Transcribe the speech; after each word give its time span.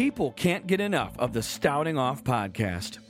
People 0.00 0.32
can't 0.32 0.66
get 0.66 0.80
enough 0.80 1.12
of 1.18 1.34
the 1.34 1.42
Stouting 1.42 1.98
Off 1.98 2.24
podcast. 2.24 3.00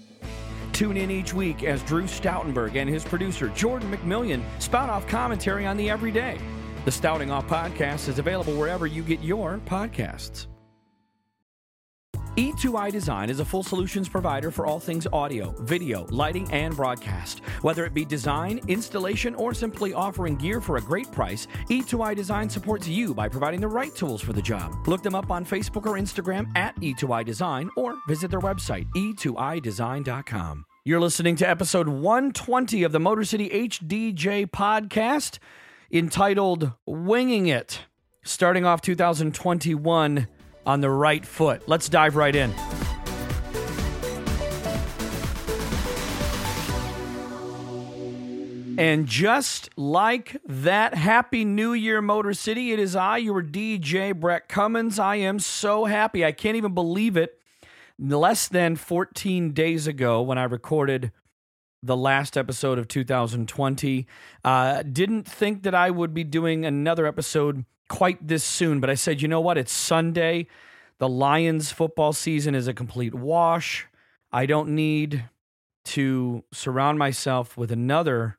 Tune 0.73 0.97
in 0.97 1.09
each 1.09 1.32
week 1.32 1.63
as 1.63 1.85
Drew 1.85 2.02
Stoutenberg 2.02 2.74
and 2.74 2.90
his 2.90 3.05
producer, 3.05 3.48
Jordan 3.51 3.93
McMillian, 3.93 4.43
spout 4.59 4.91
off 4.91 5.07
commentary 5.07 5.67
on 5.67 5.77
the 5.77 5.89
everyday. 5.89 6.37
The 6.85 6.91
Stouting 6.91 7.31
Off 7.31 7.47
podcast 7.47 8.09
is 8.09 8.19
available 8.19 8.55
wherever 8.55 8.89
you 8.89 9.05
get 9.05 9.21
your 9.21 9.61
podcasts. 9.67 10.49
E2i 12.41 12.91
Design 12.91 13.29
is 13.29 13.41
a 13.41 13.45
full 13.45 13.63
solutions 13.63 14.09
provider 14.09 14.51
for 14.51 14.65
all 14.65 14.81
things 14.81 15.06
audio, 15.13 15.54
video, 15.59 16.06
lighting, 16.06 16.50
and 16.52 16.74
broadcast. 16.74 17.41
Whether 17.61 17.84
it 17.84 17.93
be 17.93 18.06
design, 18.06 18.62
installation, 18.66 19.34
or 19.34 19.52
simply 19.52 19.93
offering 19.93 20.36
gear 20.36 20.62
for 20.62 20.79
a 20.79 20.80
great 20.80 21.12
price, 21.12 21.46
E2i 21.68 22.16
Design 22.16 22.48
supports 22.48 22.88
you 22.88 23.12
by 23.12 23.29
providing 23.29 23.61
the 23.61 23.68
right 23.68 23.95
tools 23.95 24.23
for 24.23 24.32
the 24.32 24.41
job. 24.41 24.74
Look 24.88 25.02
them 25.02 25.14
up 25.14 25.30
on 25.30 25.45
Facebook 25.45 25.84
or 25.84 25.98
Instagram 25.98 26.50
at 26.56 26.74
E2i 26.77 27.27
Design 27.27 27.68
or 27.77 27.98
visit 28.09 28.30
their 28.30 28.41
website, 28.41 28.88
e2idesign.com. 28.97 30.64
You're 30.86 30.98
listening 30.98 31.36
to 31.36 31.47
episode 31.47 31.88
120 31.88 32.84
of 32.84 32.92
the 32.92 33.00
Motor 33.00 33.25
City 33.25 33.50
HDJ 33.50 34.47
podcast 34.47 35.38
entitled 35.92 36.72
Winging 36.86 37.48
It, 37.48 37.80
starting 38.25 38.64
off 38.64 38.80
2021 38.80 40.27
on 40.66 40.80
the 40.80 40.91
right 40.91 41.24
foot. 41.24 41.62
Let's 41.66 41.88
dive 41.88 42.16
right 42.16 42.34
in. 42.34 42.52
And 48.80 49.06
just 49.06 49.69
like 49.77 50.38
that, 50.46 50.95
Happy 50.95 51.45
New 51.45 51.74
Year, 51.74 52.00
Motor 52.00 52.33
City. 52.33 52.73
It 52.73 52.78
is 52.78 52.96
I, 52.96 53.19
your 53.19 53.42
DJ, 53.42 54.19
Brett 54.19 54.48
Cummins. 54.48 54.98
I 54.98 55.16
am 55.16 55.38
so 55.38 55.84
happy. 55.84 56.24
I 56.24 56.33
can't 56.33 56.56
even 56.56 56.72
believe 56.72 57.19
it. 57.19 57.38
Less 57.98 58.48
than 58.48 58.77
14 58.77 59.52
days 59.52 59.86
ago, 59.86 60.22
when 60.22 60.38
I 60.38 60.44
recorded 60.44 61.12
the 61.83 61.94
last 61.94 62.38
episode 62.38 62.78
of 62.78 62.88
2020, 62.88 64.06
uh, 64.44 64.83
didn't 64.83 65.28
think 65.28 65.62
that 65.64 65.75
I 65.75 65.91
would 65.91 66.14
be 66.14 66.25
doing 66.25 66.64
another 66.64 67.05
episode 67.05 67.66
quite 67.91 68.27
this 68.27 68.42
soon, 68.44 68.80
but 68.80 68.88
I 68.88 68.94
said, 68.94 69.20
you 69.20 69.28
know 69.28 69.42
what? 69.42 69.58
It's 69.58 69.72
Sunday. 69.72 70.46
The 70.98 71.08
Lions 71.08 71.72
football 71.72 72.14
season 72.14 72.55
is 72.55 72.69
a 72.69 72.72
complete 72.72 73.14
wash. 73.14 73.86
I 74.32 74.47
don't 74.47 74.70
need 74.70 75.24
to 75.86 76.44
surround 76.52 76.98
myself 76.98 77.56
with 77.56 77.72
another 77.72 78.38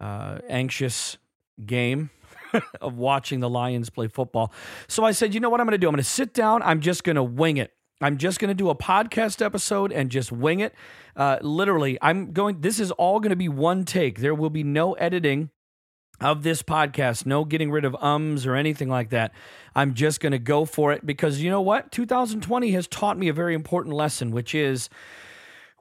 uh, 0.00 0.38
anxious 0.48 1.18
game 1.64 2.10
of 2.80 2.96
watching 2.96 3.40
the 3.40 3.50
Lions 3.50 3.90
play 3.90 4.08
football. 4.08 4.52
So 4.88 5.04
I 5.04 5.12
said, 5.12 5.34
you 5.34 5.40
know 5.40 5.50
what 5.50 5.60
I'm 5.60 5.66
going 5.66 5.72
to 5.72 5.78
do? 5.78 5.86
I'm 5.86 5.92
going 5.92 6.02
to 6.02 6.08
sit 6.08 6.32
down. 6.32 6.62
I'm 6.62 6.80
just 6.80 7.04
going 7.04 7.16
to 7.16 7.22
wing 7.22 7.58
it. 7.58 7.72
I'm 8.00 8.16
just 8.16 8.40
going 8.40 8.48
to 8.48 8.54
do 8.54 8.70
a 8.70 8.74
podcast 8.74 9.44
episode 9.44 9.92
and 9.92 10.10
just 10.10 10.32
wing 10.32 10.60
it. 10.60 10.74
Uh, 11.14 11.36
literally, 11.42 11.98
I'm 12.00 12.32
going, 12.32 12.62
this 12.62 12.80
is 12.80 12.90
all 12.92 13.20
going 13.20 13.30
to 13.30 13.36
be 13.36 13.50
one 13.50 13.84
take. 13.84 14.20
There 14.20 14.34
will 14.34 14.48
be 14.48 14.64
no 14.64 14.94
editing 14.94 15.50
of 16.20 16.42
this 16.42 16.62
podcast. 16.62 17.26
No 17.26 17.44
getting 17.44 17.70
rid 17.70 17.84
of 17.84 17.94
ums 17.96 18.46
or 18.46 18.54
anything 18.54 18.88
like 18.88 19.10
that. 19.10 19.32
I'm 19.74 19.94
just 19.94 20.20
going 20.20 20.32
to 20.32 20.38
go 20.38 20.64
for 20.64 20.92
it 20.92 21.04
because 21.06 21.40
you 21.40 21.50
know 21.50 21.60
what? 21.60 21.92
2020 21.92 22.70
has 22.72 22.86
taught 22.86 23.18
me 23.18 23.28
a 23.28 23.32
very 23.32 23.54
important 23.54 23.94
lesson, 23.94 24.30
which 24.30 24.54
is 24.54 24.88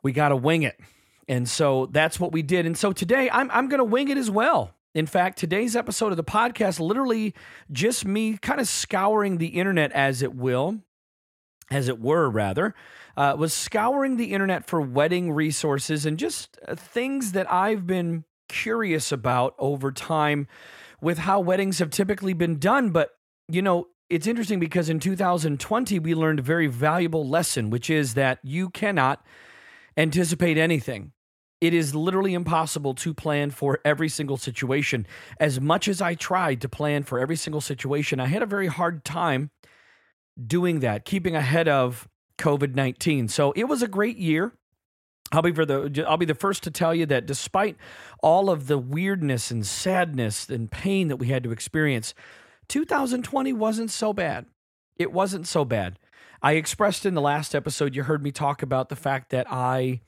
we 0.03 0.11
got 0.11 0.29
to 0.29 0.35
wing 0.35 0.63
it. 0.63 0.79
And 1.27 1.47
so 1.47 1.87
that's 1.87 2.19
what 2.19 2.31
we 2.31 2.41
did. 2.41 2.65
And 2.65 2.77
so 2.77 2.91
today 2.91 3.29
I'm, 3.31 3.51
I'm 3.51 3.67
going 3.67 3.79
to 3.79 3.83
wing 3.83 4.09
it 4.09 4.17
as 4.17 4.31
well. 4.31 4.73
In 4.95 5.05
fact, 5.05 5.37
today's 5.37 5.75
episode 5.75 6.11
of 6.11 6.17
the 6.17 6.23
podcast, 6.23 6.79
literally 6.79 7.35
just 7.71 8.05
me 8.05 8.37
kind 8.37 8.59
of 8.59 8.67
scouring 8.67 9.37
the 9.37 9.47
internet 9.47 9.91
as 9.91 10.23
it 10.23 10.33
will, 10.33 10.79
as 11.69 11.87
it 11.87 11.99
were, 11.99 12.27
rather, 12.27 12.73
uh, 13.15 13.35
was 13.37 13.53
scouring 13.53 14.17
the 14.17 14.33
internet 14.33 14.65
for 14.65 14.81
wedding 14.81 15.31
resources 15.31 16.07
and 16.07 16.17
just 16.17 16.57
uh, 16.67 16.73
things 16.73 17.33
that 17.33 17.51
I've 17.51 17.85
been 17.85 18.23
curious 18.49 19.11
about 19.11 19.55
over 19.57 19.91
time 19.91 20.47
with 21.01 21.19
how 21.19 21.39
weddings 21.39 21.79
have 21.79 21.89
typically 21.89 22.33
been 22.33 22.59
done. 22.59 22.89
But, 22.89 23.11
you 23.47 23.61
know, 23.61 23.87
it's 24.09 24.27
interesting 24.27 24.59
because 24.59 24.89
in 24.89 24.99
2020, 24.99 25.99
we 25.99 26.13
learned 26.13 26.39
a 26.39 26.43
very 26.43 26.67
valuable 26.67 27.27
lesson, 27.27 27.69
which 27.69 27.89
is 27.89 28.15
that 28.15 28.39
you 28.43 28.69
cannot 28.69 29.25
anticipate 29.95 30.57
anything. 30.57 31.13
It 31.61 31.73
is 31.73 31.93
literally 31.93 32.33
impossible 32.33 32.93
to 32.95 33.13
plan 33.13 33.51
for 33.51 33.79
every 33.83 34.09
single 34.09 34.37
situation. 34.37 35.05
As 35.39 35.59
much 35.59 35.87
as 35.87 36.01
I 36.01 36.15
tried 36.15 36.61
to 36.61 36.69
plan 36.69 37.03
for 37.03 37.19
every 37.19 37.35
single 37.35 37.61
situation, 37.61 38.19
I 38.19 38.27
had 38.27 38.41
a 38.41 38.47
very 38.47 38.67
hard 38.67 39.03
time 39.03 39.51
doing 40.47 40.79
that, 40.79 41.05
keeping 41.05 41.35
ahead 41.35 41.67
of 41.67 42.07
COVID 42.37 42.75
19. 42.75 43.27
So 43.27 43.51
it 43.51 43.65
was 43.65 43.81
a 43.81 43.87
great 43.87 44.17
year. 44.17 44.53
I'll 45.31 45.41
be 45.41 45.51
for 45.51 45.65
the 45.65 46.05
I'll 46.07 46.17
be 46.17 46.25
the 46.25 46.35
first 46.35 46.63
to 46.63 46.71
tell 46.71 46.93
you 46.93 47.05
that 47.07 47.25
despite 47.25 47.77
all 48.21 48.49
of 48.49 48.67
the 48.67 48.77
weirdness 48.77 49.51
and 49.51 49.65
sadness 49.65 50.49
and 50.49 50.71
pain 50.71 51.07
that 51.09 51.17
we 51.17 51.27
had 51.27 51.43
to 51.43 51.51
experience, 51.51 52.13
2020 52.67 53.53
wasn't 53.53 53.91
so 53.91 54.13
bad. 54.13 54.45
It 54.97 55.11
wasn't 55.11 55.47
so 55.47 55.65
bad. 55.65 55.99
I 56.41 56.53
expressed 56.53 57.05
in 57.05 57.13
the 57.13 57.21
last 57.21 57.53
episode 57.53 57.95
you 57.95 58.03
heard 58.03 58.23
me 58.23 58.31
talk 58.31 58.61
about 58.61 58.89
the 58.89 58.95
fact 58.95 59.29
that 59.31 59.45
I 59.51 60.01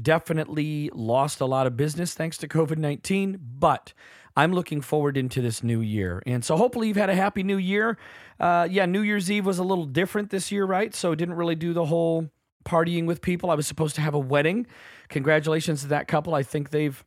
definitely 0.00 0.90
lost 0.92 1.40
a 1.40 1.46
lot 1.46 1.66
of 1.66 1.76
business 1.76 2.14
thanks 2.14 2.38
to 2.38 2.48
COVID-19, 2.48 3.38
but 3.58 3.92
I'm 4.36 4.52
looking 4.52 4.80
forward 4.80 5.16
into 5.16 5.42
this 5.42 5.62
new 5.62 5.80
year. 5.80 6.22
And 6.26 6.44
so 6.44 6.56
hopefully 6.56 6.88
you've 6.88 6.96
had 6.96 7.10
a 7.10 7.14
happy 7.14 7.42
new 7.42 7.58
year. 7.58 7.98
Uh, 8.40 8.66
yeah, 8.70 8.86
New 8.86 9.02
Year's 9.02 9.30
Eve 9.30 9.44
was 9.44 9.58
a 9.58 9.62
little 9.62 9.84
different 9.84 10.30
this 10.30 10.50
year, 10.50 10.64
right? 10.64 10.94
So 10.94 11.12
it 11.12 11.16
didn't 11.16 11.34
really 11.34 11.54
do 11.54 11.72
the 11.72 11.84
whole 11.86 12.30
partying 12.64 13.06
with 13.06 13.20
people. 13.20 13.50
I 13.50 13.54
was 13.54 13.66
supposed 13.66 13.94
to 13.96 14.00
have 14.00 14.14
a 14.14 14.18
wedding. 14.18 14.66
Congratulations 15.08 15.82
to 15.82 15.88
that 15.88 16.08
couple. 16.08 16.34
I 16.34 16.42
think 16.42 16.70
they've, 16.70 17.04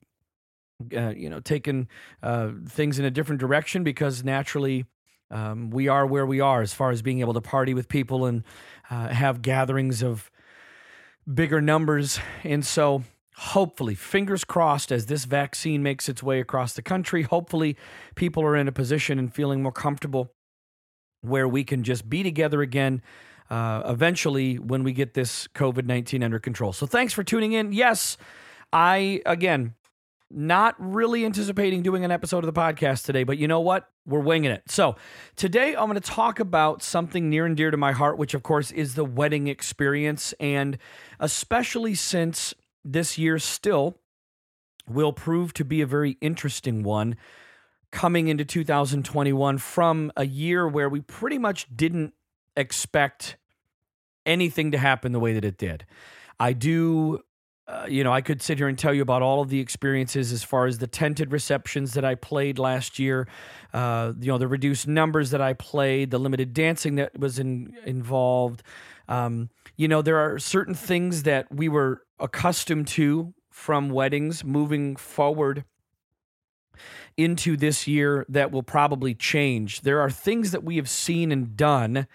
uh, 0.96 1.10
you 1.10 1.30
know, 1.30 1.40
taken 1.40 1.88
uh, 2.22 2.52
things 2.68 3.00
in 3.00 3.06
a 3.06 3.12
different 3.12 3.40
direction 3.40 3.84
because 3.84 4.24
naturally 4.24 4.86
um, 5.32 5.70
we 5.70 5.88
are 5.88 6.06
where 6.06 6.26
we 6.26 6.40
are 6.40 6.62
as 6.62 6.74
far 6.74 6.92
as 6.92 7.02
being 7.02 7.20
able 7.20 7.34
to 7.34 7.42
party 7.42 7.74
with 7.74 7.88
people 7.88 8.26
and 8.26 8.44
uh, 8.90 9.10
have 9.10 9.42
gatherings 9.42 10.04
of 10.04 10.30
bigger 11.32 11.62
numbers. 11.62 12.20
And 12.44 12.66
so 12.66 13.04
hopefully, 13.38 13.96
fingers 13.96 14.44
crossed, 14.44 14.92
as 14.92 15.08
this 15.08 15.26
vaccine 15.26 15.84
makes 15.84 16.08
its 16.08 16.22
way 16.22 16.40
across 16.40 16.74
the 16.74 16.82
country, 16.82 17.24
hopefully 17.24 17.76
people 18.16 18.44
are 18.44 18.56
in 18.56 18.68
a 18.68 18.72
position 18.72 19.20
and 19.20 19.34
feeling 19.34 19.62
more 19.62 19.72
comfortable 19.72 20.32
where 21.22 21.48
we 21.48 21.64
can 21.64 21.84
just 21.84 22.08
be 22.08 22.24
together 22.24 22.62
again 22.62 23.02
uh, 23.50 23.84
eventually 23.86 24.58
when 24.58 24.84
we 24.84 24.94
get 24.94 25.14
this 25.14 25.48
COVID 25.50 25.86
19 25.86 26.24
under 26.24 26.40
control. 26.40 26.74
So 26.74 26.86
thanks 26.86 27.14
for 27.14 27.24
tuning 27.24 27.54
in. 27.54 27.72
Yes, 27.72 28.18
I, 28.74 29.22
again, 29.26 29.76
not 30.32 30.76
really 30.80 31.26
anticipating 31.26 31.82
doing 31.82 32.04
an 32.04 32.12
episode 32.12 32.40
of 32.44 32.54
the 32.54 32.60
podcast 32.60 33.06
today, 33.06 33.24
but 33.24 33.38
you 33.38 33.48
know 33.48 33.62
what? 33.62 33.88
We're 34.08 34.20
winging 34.20 34.52
it. 34.52 34.64
So, 34.68 34.96
today 35.36 35.76
I'm 35.76 35.88
going 35.88 35.96
to 35.96 36.02
talk 36.02 36.40
about 36.40 36.84
something 36.84 37.30
near 37.30 37.46
and 37.46 37.56
dear 37.56 37.72
to 37.72 37.78
my 37.78 37.92
heart, 37.92 38.18
which, 38.18 38.34
of 38.34 38.44
course, 38.44 38.72
is 38.72 38.96
the 38.96 39.06
wedding 39.06 39.48
experience. 39.48 40.34
And 40.40 40.78
especially 41.20 41.96
since 41.96 42.54
this 42.84 43.18
year 43.18 43.40
still 43.40 43.98
will 44.88 45.14
prove 45.14 45.54
to 45.54 45.66
be 45.66 45.82
a 45.82 45.88
very 45.88 46.18
interesting 46.22 46.84
one 46.84 47.16
coming 47.92 48.28
into 48.28 48.44
2021 48.44 49.58
from 49.58 50.12
a 50.18 50.26
year 50.26 50.68
where 50.68 50.90
we 50.90 51.02
pretty 51.02 51.38
much 51.38 51.66
didn't 51.76 52.14
expect 52.56 53.38
anything 54.26 54.72
to 54.72 54.78
happen 54.78 55.12
the 55.12 55.20
way 55.20 55.34
that 55.34 55.46
it 55.46 55.58
did. 55.58 55.86
I 56.40 56.54
do 56.54 57.22
uh, 57.68 57.88
you 57.90 58.04
know, 58.04 58.14
I 58.14 58.22
could 58.22 58.44
sit 58.44 58.60
here 58.60 58.68
and 58.68 58.78
tell 58.78 58.94
you 58.94 59.02
about 59.02 59.24
all 59.24 59.42
of 59.42 59.50
the 59.50 59.60
experiences 59.60 60.32
as 60.32 60.44
far 60.44 60.68
as 60.68 60.78
the 60.78 60.86
tented 60.86 61.32
receptions 61.32 61.94
that 61.94 62.06
I 62.06 62.14
played 62.14 62.60
last 62.60 63.00
year, 63.00 63.28
uh, 63.74 64.14
you 64.20 64.28
know, 64.28 64.38
the 64.38 64.48
reduced 64.48 64.88
numbers 64.88 65.32
that 65.32 65.42
I 65.42 65.54
played, 65.54 66.12
the 66.12 66.20
limited 66.20 66.54
dancing 66.54 66.96
that 66.96 67.18
was 67.18 67.40
in, 67.40 67.76
involved. 67.84 68.62
Um, 69.08 69.50
you 69.78 69.88
know, 69.88 70.04
there 70.04 70.18
are 70.18 70.38
certain 70.38 70.76
things 70.76 71.24
that 71.24 71.52
we 71.52 71.68
were 71.68 72.04
accustomed 72.20 72.88
to 72.90 73.34
from 73.50 73.90
weddings 73.90 74.44
moving 74.44 74.96
forward 74.96 75.66
into 77.18 77.58
this 77.58 77.88
year 77.88 78.28
that 78.30 78.52
will 78.52 78.64
probably 78.64 79.16
change. 79.16 79.82
There 79.82 80.02
are 80.02 80.12
things 80.12 80.52
that 80.52 80.64
we 80.64 80.76
have 80.76 80.90
seen 80.90 81.32
and 81.32 81.58
done 81.58 82.06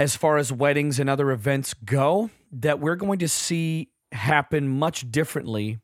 as 0.00 0.16
far 0.16 0.38
as 0.38 0.50
weddings 0.50 0.98
and 0.98 1.10
other 1.10 1.30
events 1.30 1.74
go 1.74 2.30
that 2.50 2.80
we're 2.80 2.96
going 2.96 3.18
to 3.18 3.28
see 3.28 3.90
happen 4.12 4.66
much 4.66 5.12
differently 5.12 5.78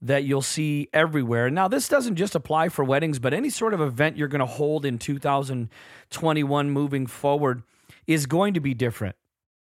that 0.03 0.25
you'll 0.25 0.43
see 0.43 0.89
everywhere. 0.93 1.51
Now, 1.51 1.69
this 1.69 1.89
doesn't 1.89 2.17
just 2.17 2.35
apply 2.35 2.71
for 2.71 2.85
weddings, 2.85 3.19
but 3.19 3.35
any 3.35 3.51
sort 3.51 3.75
of 3.75 3.81
event 3.81 4.17
you're 4.17 4.29
going 4.29 4.41
to 4.41 4.47
hold 4.47 4.85
in 4.87 4.99
2021 4.99 6.71
moving 6.71 7.07
forward 7.07 7.63
is 8.07 8.27
going 8.27 8.55
to 8.55 8.61
be 8.61 8.73
different. 8.73 9.17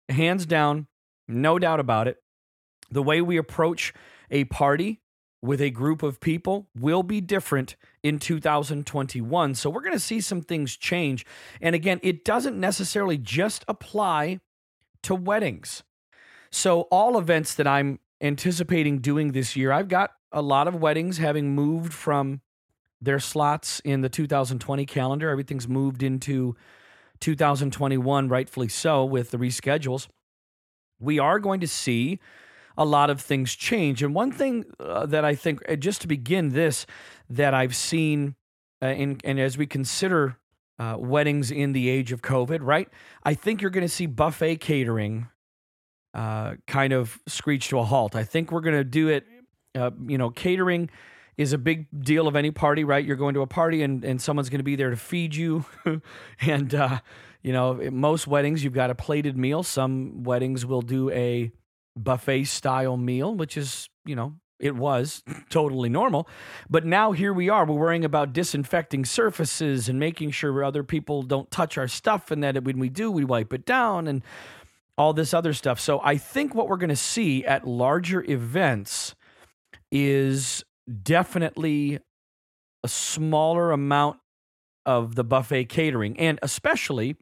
Hands 0.09 0.45
down, 0.45 0.87
no 1.27 1.59
doubt 1.59 1.81
about 1.81 2.07
it 2.07 2.19
the 2.91 3.03
way 3.03 3.21
we 3.21 3.37
approach 3.37 3.93
a 4.31 4.45
party 4.45 5.01
with 5.43 5.61
a 5.61 5.71
group 5.71 6.03
of 6.03 6.21
people 6.21 6.69
will 6.79 7.03
be 7.03 7.21
different 7.21 7.77
in 8.03 8.19
2021. 8.19 9.55
So 9.55 9.71
we're 9.71 9.81
going 9.81 9.93
to 9.93 10.01
see 10.01 10.21
some 10.21 10.41
things 10.41 10.77
change. 10.77 11.27
And 11.61 11.75
again, 11.75 12.01
it 12.03 12.25
doesn't 12.25 12.59
necessarily 12.59 13.19
just 13.19 13.65
apply 13.69 14.41
to 15.03 15.15
weddings. 15.15 15.83
So 16.51 16.83
all 16.83 17.19
events 17.19 17.55
that 17.55 17.67
I'm 17.67 17.99
anticipating 18.21 18.99
doing 18.99 19.33
this 19.33 19.57
year, 19.57 19.73
I've 19.73 19.89
got 19.89 20.11
a 20.33 20.43
lot 20.43 20.69
of 20.69 20.75
weddings 20.77 21.19
having 21.19 21.55
moved 21.55 21.93
from 21.93 22.41
their 23.01 23.21
slots 23.21 23.81
in 23.85 24.01
the 24.01 24.09
2020 24.09 24.87
calendar. 24.87 25.31
Everything's 25.31 25.69
moved 25.69 26.03
into 26.03 26.57
2021, 27.21 28.29
rightfully 28.29 28.69
so, 28.69 29.05
with 29.05 29.31
the 29.31 29.39
reschedules. 29.39 30.09
We 30.99 31.19
are 31.19 31.39
going 31.39 31.61
to 31.61 31.69
see 31.69 32.21
a 32.77 32.85
lot 32.85 33.11
of 33.11 33.21
things 33.21 33.55
change. 33.55 34.03
And 34.03 34.15
one 34.15 34.33
thing 34.33 34.65
uh, 34.79 35.07
that 35.07 35.25
I 35.25 35.35
think, 35.35 35.61
uh, 35.69 35.77
just 35.77 36.03
to 36.03 36.09
begin 36.09 36.51
this, 36.51 36.87
that 37.31 37.55
I've 37.55 37.75
seen, 37.75 38.35
uh, 38.83 38.89
in, 38.89 39.21
and 39.25 39.41
as 39.41 39.57
we 39.57 39.67
consider 39.67 40.39
uh, 40.79 40.97
weddings 40.99 41.51
in 41.51 41.73
the 41.73 41.89
age 41.89 42.13
of 42.13 42.23
COVID, 42.23 42.59
right? 42.61 42.89
I 43.25 43.35
think 43.35 43.63
you're 43.63 43.71
going 43.71 43.87
to 43.87 43.93
see 43.93 44.07
buffet 44.07 44.57
catering 44.57 45.29
uh, 46.17 46.55
kind 46.67 46.95
of 46.95 47.21
screech 47.29 47.69
to 47.69 47.79
a 47.79 47.85
halt. 47.85 48.17
I 48.17 48.25
think 48.25 48.51
we're 48.51 48.63
going 48.63 48.77
to 48.77 48.85
do 48.85 49.09
it, 49.09 49.27
uh, 49.75 49.91
you 50.07 50.17
know, 50.17 50.31
catering 50.31 50.89
is 51.37 51.53
a 51.53 51.59
big 51.59 51.87
deal 52.03 52.27
of 52.27 52.35
any 52.35 52.51
party, 52.51 52.85
right? 52.85 53.05
You're 53.05 53.17
going 53.17 53.35
to 53.35 53.43
a 53.43 53.47
party 53.47 53.83
and, 53.83 54.03
and 54.03 54.21
someone's 54.21 54.49
going 54.49 54.61
to 54.61 54.65
be 54.65 54.77
there 54.77 54.89
to 54.89 54.97
feed 54.97 55.37
you. 55.37 55.67
and, 56.41 56.73
you 57.43 57.53
know, 57.53 57.75
most 57.93 58.27
weddings, 58.27 58.65
you've 58.65 58.73
got 58.73 58.89
a 58.89 58.95
plated 58.95 59.37
meal. 59.37 59.63
Some 59.63 60.25
weddings 60.25 60.65
will 60.65 60.81
do 60.81 61.11
a 61.11 61.53
buffet 61.95 62.45
style 62.45 62.97
meal, 62.97 63.35
which 63.35 63.59
is, 63.59 63.91
you 64.07 64.17
know, 64.17 64.37
it 64.59 64.75
was 64.75 65.23
totally 65.51 65.91
normal. 65.91 66.27
But 66.71 66.87
now 66.87 67.13
here 67.13 67.35
we 67.35 67.51
are. 67.51 67.67
We're 67.67 67.75
worrying 67.75 68.07
about 68.07 68.33
disinfecting 68.33 69.05
surfaces 69.05 69.89
and 69.91 70.01
making 70.01 70.31
sure 70.31 70.65
other 70.65 70.83
people 70.83 71.23
don't 71.23 71.51
touch 71.51 71.77
our 71.77 71.89
stuff 71.89 72.31
and 72.31 72.43
that 72.43 72.65
when 72.65 72.79
we 72.79 72.89
do, 72.89 73.11
we 73.11 73.25
wipe 73.25 73.53
it 73.53 73.67
down 73.67 74.09
and 74.09 74.23
all 74.99 75.13
this 75.13 75.35
other 75.35 75.53
stuff. 75.53 75.79
So 75.79 76.01
I 76.03 76.17
think 76.17 76.55
what 76.55 76.69
we're 76.69 76.77
going 76.77 76.89
to 76.89 76.97
see 76.97 77.45
at 77.45 77.67
larger 77.67 78.25
events 78.29 79.15
is 79.93 80.65
definitely 81.03 82.01
a 82.83 82.89
smaller 82.89 83.73
amount 83.73 84.19
of 84.85 85.15
the 85.15 85.25
buffet 85.25 85.65
catering. 85.65 86.19
And 86.19 86.39
especially 86.43 87.17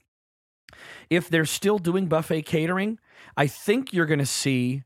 if 1.09 1.29
they're 1.29 1.44
still 1.44 1.79
doing 1.79 2.06
buffet 2.06 2.43
catering, 2.43 2.99
I 3.37 3.47
think 3.47 3.93
you're 3.93 4.06
going 4.06 4.19
to 4.19 4.27
see 4.27 4.82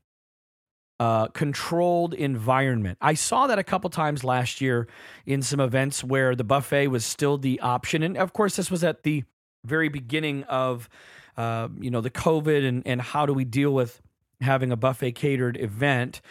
a 0.99 1.29
controlled 1.33 2.13
environment. 2.13 2.97
I 3.01 3.13
saw 3.13 3.47
that 3.47 3.59
a 3.59 3.63
couple 3.63 3.89
times 3.89 4.23
last 4.23 4.61
year 4.61 4.87
in 5.25 5.41
some 5.41 5.59
events 5.59 6.03
where 6.03 6.35
the 6.35 6.43
buffet 6.43 6.87
was 6.87 7.05
still 7.05 7.37
the 7.37 7.59
option, 7.61 8.03
and 8.03 8.17
of 8.17 8.33
course, 8.33 8.55
this 8.57 8.69
was 8.69 8.83
at 8.83 9.03
the 9.03 9.23
very 9.65 9.89
beginning 9.89 10.43
of 10.43 10.89
uh, 11.39 11.69
you 11.79 11.89
know 11.89 12.01
the 12.01 12.09
COVID 12.09 12.67
and 12.67 12.85
and 12.85 13.01
how 13.01 13.25
do 13.25 13.33
we 13.33 13.45
deal 13.45 13.73
with 13.73 14.01
having 14.41 14.71
a 14.71 14.75
buffet 14.75 15.13
catered 15.13 15.57
event. 15.57 16.21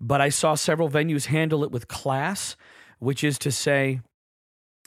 But 0.00 0.20
I 0.20 0.28
saw 0.28 0.56
several 0.56 0.90
venues 0.90 1.26
handle 1.26 1.62
it 1.64 1.70
with 1.70 1.88
class, 1.88 2.56
which 2.98 3.24
is 3.24 3.38
to 3.38 3.52
say, 3.52 4.00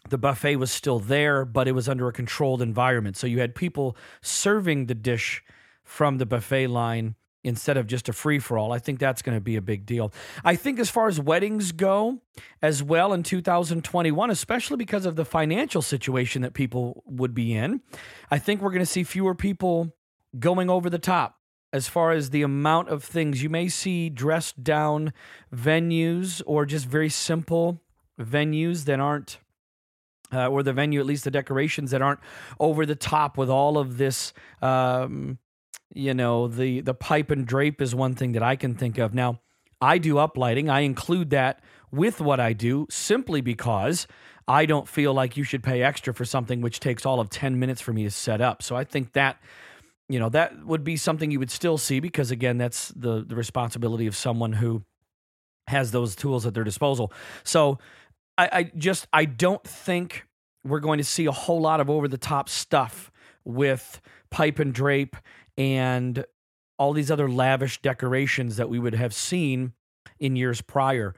the 0.10 0.18
buffet 0.18 0.58
was 0.58 0.70
still 0.70 1.00
there, 1.00 1.46
but 1.46 1.68
it 1.68 1.72
was 1.72 1.90
under 1.90 2.08
a 2.08 2.14
controlled 2.14 2.62
environment. 2.62 3.18
So 3.18 3.26
you 3.26 3.40
had 3.40 3.56
people 3.56 3.98
serving 4.22 4.86
the 4.86 4.94
dish 4.94 5.44
from 5.84 6.20
the 6.20 6.26
buffet 6.26 6.68
line 6.68 7.16
instead 7.44 7.78
of 7.78 7.88
just 7.88 8.10
a 8.10 8.14
free 8.14 8.40
for 8.40 8.58
all. 8.58 8.72
I 8.72 8.80
think 8.80 9.00
that's 9.00 9.22
going 9.22 9.38
to 9.38 9.42
be 9.42 9.56
a 9.56 9.62
big 9.62 9.86
deal. 9.86 10.12
I 10.44 10.56
think 10.56 10.80
as 10.80 10.90
far 10.90 11.08
as 11.08 11.20
weddings 11.20 11.72
go 11.72 12.20
as 12.62 12.84
well 12.84 13.14
in 13.14 13.24
2021, 13.24 14.30
especially 14.30 14.78
because 14.78 15.06
of 15.06 15.16
the 15.16 15.26
financial 15.26 15.82
situation 15.82 16.42
that 16.42 16.54
people 16.54 17.04
would 17.06 17.34
be 17.34 17.54
in, 17.54 17.82
I 18.30 18.40
think 18.40 18.62
we're 18.62 18.72
going 18.72 18.80
to 18.80 18.86
see 18.86 19.04
fewer 19.04 19.36
people 19.36 19.94
going 20.38 20.70
over 20.70 20.90
the 20.90 21.00
top 21.00 21.38
as 21.72 21.88
far 21.88 22.12
as 22.12 22.32
the 22.32 22.42
amount 22.42 22.90
of 22.90 23.04
things 23.04 23.44
you 23.44 23.50
may 23.50 23.68
see 23.68 24.10
dressed 24.10 24.64
down 24.64 25.14
venues 25.54 26.42
or 26.46 26.66
just 26.66 26.86
very 26.86 27.10
simple 27.10 27.82
venues 28.20 28.86
that 28.86 29.00
aren't 29.00 29.40
uh, 30.32 30.48
or 30.48 30.62
the 30.62 30.74
venue, 30.74 31.00
at 31.00 31.08
least 31.08 31.24
the 31.24 31.32
decorations 31.32 31.90
that 31.92 32.04
aren't 32.04 32.20
over 32.60 32.86
the 32.86 32.96
top 32.96 33.36
with 33.36 33.50
all 33.50 33.80
of 33.80 33.98
this 33.98 34.32
um, 34.62 35.40
you 35.94 36.14
know 36.14 36.48
the 36.48 36.82
the 36.82 36.94
pipe 36.94 37.32
and 37.32 37.46
drape 37.46 37.82
is 37.82 37.96
one 37.96 38.16
thing 38.16 38.34
that 38.34 38.44
I 38.44 38.56
can 38.56 38.76
think 38.76 38.98
of. 38.98 39.14
Now, 39.14 39.40
I 39.82 39.98
do 39.98 40.16
uplighting. 40.16 40.70
I 40.70 40.82
include 40.82 41.30
that 41.32 41.64
with 41.92 42.22
what 42.22 42.40
I 42.40 42.54
do 42.54 42.86
simply 42.90 43.42
because 43.42 44.08
I 44.48 44.66
don't 44.66 44.88
feel 44.88 45.14
like 45.14 45.38
you 45.38 45.44
should 45.44 45.64
pay 45.64 45.84
extra 45.84 46.14
for 46.14 46.26
something 46.26 46.62
which 46.62 46.80
takes 46.80 47.06
all 47.06 47.20
of 47.20 47.30
10 47.30 47.60
minutes 47.60 47.82
for 47.82 47.94
me 47.94 48.04
to 48.04 48.12
set 48.12 48.42
up. 48.42 48.64
So 48.64 48.76
I 48.76 48.84
think 48.84 49.14
that 49.14 49.38
you 50.08 50.20
know 50.20 50.30
that 50.30 50.66
would 50.66 50.84
be 50.84 50.98
something 50.98 51.32
you 51.32 51.40
would 51.40 51.52
still 51.52 51.78
see 51.78 52.00
because 52.00 52.32
again 52.32 52.58
that's 52.58 52.90
the 52.90 53.24
the 53.26 53.36
responsibility 53.36 54.08
of 54.08 54.16
someone 54.16 54.54
who 54.54 54.84
has 55.68 55.92
those 55.92 56.16
tools 56.16 56.46
at 56.46 56.54
their 56.54 56.64
disposal. 56.64 57.14
So 57.44 57.78
I, 58.38 58.50
I 58.52 58.64
just 58.76 59.08
I 59.14 59.26
don't 59.26 59.64
think 59.64 60.26
we're 60.64 60.80
going 60.80 60.98
to 60.98 61.04
see 61.04 61.26
a 61.26 61.32
whole 61.32 61.62
lot 61.62 61.80
of 61.80 61.90
over 61.90 62.08
the 62.08 62.18
top 62.18 62.50
stuff 62.50 63.12
with 63.46 64.02
pipe 64.30 64.60
and 64.60 64.74
drape 64.74 65.16
and 65.60 66.26
all 66.80 66.94
these 66.94 67.12
other 67.12 67.30
lavish 67.30 67.82
decorations 67.82 68.56
that 68.56 68.70
we 68.70 68.80
would 68.80 68.96
have 68.96 69.14
seen 69.14 69.74
in 70.18 70.36
years 70.36 70.62
prior. 70.62 71.14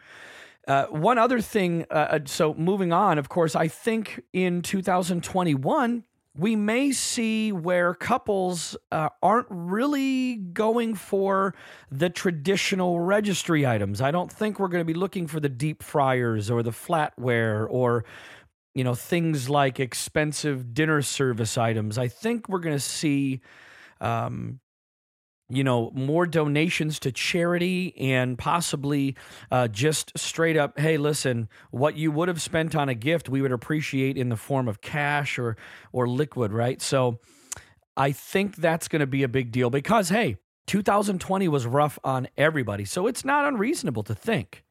Uh, 0.67 0.85
one 0.87 1.17
other 1.17 1.39
thing, 1.39 1.85
uh, 1.91 1.93
uh 1.93 2.19
so 2.25 2.53
moving 2.55 2.91
on, 2.91 3.17
of 3.17 3.29
course, 3.29 3.55
I 3.55 3.67
think 3.67 4.23
in 4.33 4.63
2021, 4.63 6.03
we 6.35 6.55
may 6.55 6.91
see 6.91 7.51
where 7.51 7.93
couples 7.93 8.75
uh, 8.91 9.09
aren't 9.21 9.47
really 9.49 10.35
going 10.35 10.95
for 10.95 11.53
the 11.91 12.09
traditional 12.09 12.99
registry 12.99 13.67
items. 13.67 14.01
I 14.01 14.11
don't 14.11 14.31
think 14.31 14.59
we're 14.59 14.69
going 14.69 14.81
to 14.81 14.93
be 14.93 14.97
looking 14.97 15.27
for 15.27 15.39
the 15.39 15.49
deep 15.49 15.83
fryers 15.83 16.49
or 16.49 16.63
the 16.63 16.71
flatware 16.71 17.67
or 17.69 18.05
you 18.73 18.83
know 18.85 18.95
things 18.95 19.49
like 19.49 19.79
expensive 19.79 20.73
dinner 20.73 21.01
service 21.01 21.57
items. 21.57 21.97
I 21.97 22.07
think 22.07 22.47
we're 22.47 22.59
going 22.59 22.77
to 22.77 22.79
see 22.79 23.41
um, 24.01 24.59
you 25.51 25.63
know, 25.63 25.91
more 25.93 26.25
donations 26.25 26.97
to 26.99 27.11
charity 27.11 27.93
and 27.97 28.37
possibly 28.37 29.15
uh, 29.51 29.67
just 29.67 30.17
straight 30.17 30.55
up, 30.55 30.79
hey, 30.79 30.97
listen, 30.97 31.49
what 31.71 31.97
you 31.97 32.11
would 32.11 32.29
have 32.29 32.41
spent 32.41 32.73
on 32.73 32.87
a 32.87 32.93
gift, 32.95 33.27
we 33.27 33.41
would 33.41 33.51
appreciate 33.51 34.17
in 34.17 34.29
the 34.29 34.37
form 34.37 34.67
of 34.67 34.81
cash 34.81 35.37
or 35.37 35.57
or 35.91 36.07
liquid, 36.07 36.53
right? 36.53 36.81
So 36.81 37.19
I 37.97 38.13
think 38.13 38.55
that's 38.55 38.87
going 38.87 39.01
to 39.01 39.07
be 39.07 39.23
a 39.23 39.27
big 39.27 39.51
deal 39.51 39.69
because 39.69 40.09
hey, 40.09 40.37
2020 40.67 41.47
was 41.49 41.65
rough 41.65 41.99
on 42.03 42.29
everybody, 42.37 42.85
so 42.85 43.07
it's 43.07 43.25
not 43.25 43.45
unreasonable 43.45 44.03
to 44.03 44.15
think 44.15 44.63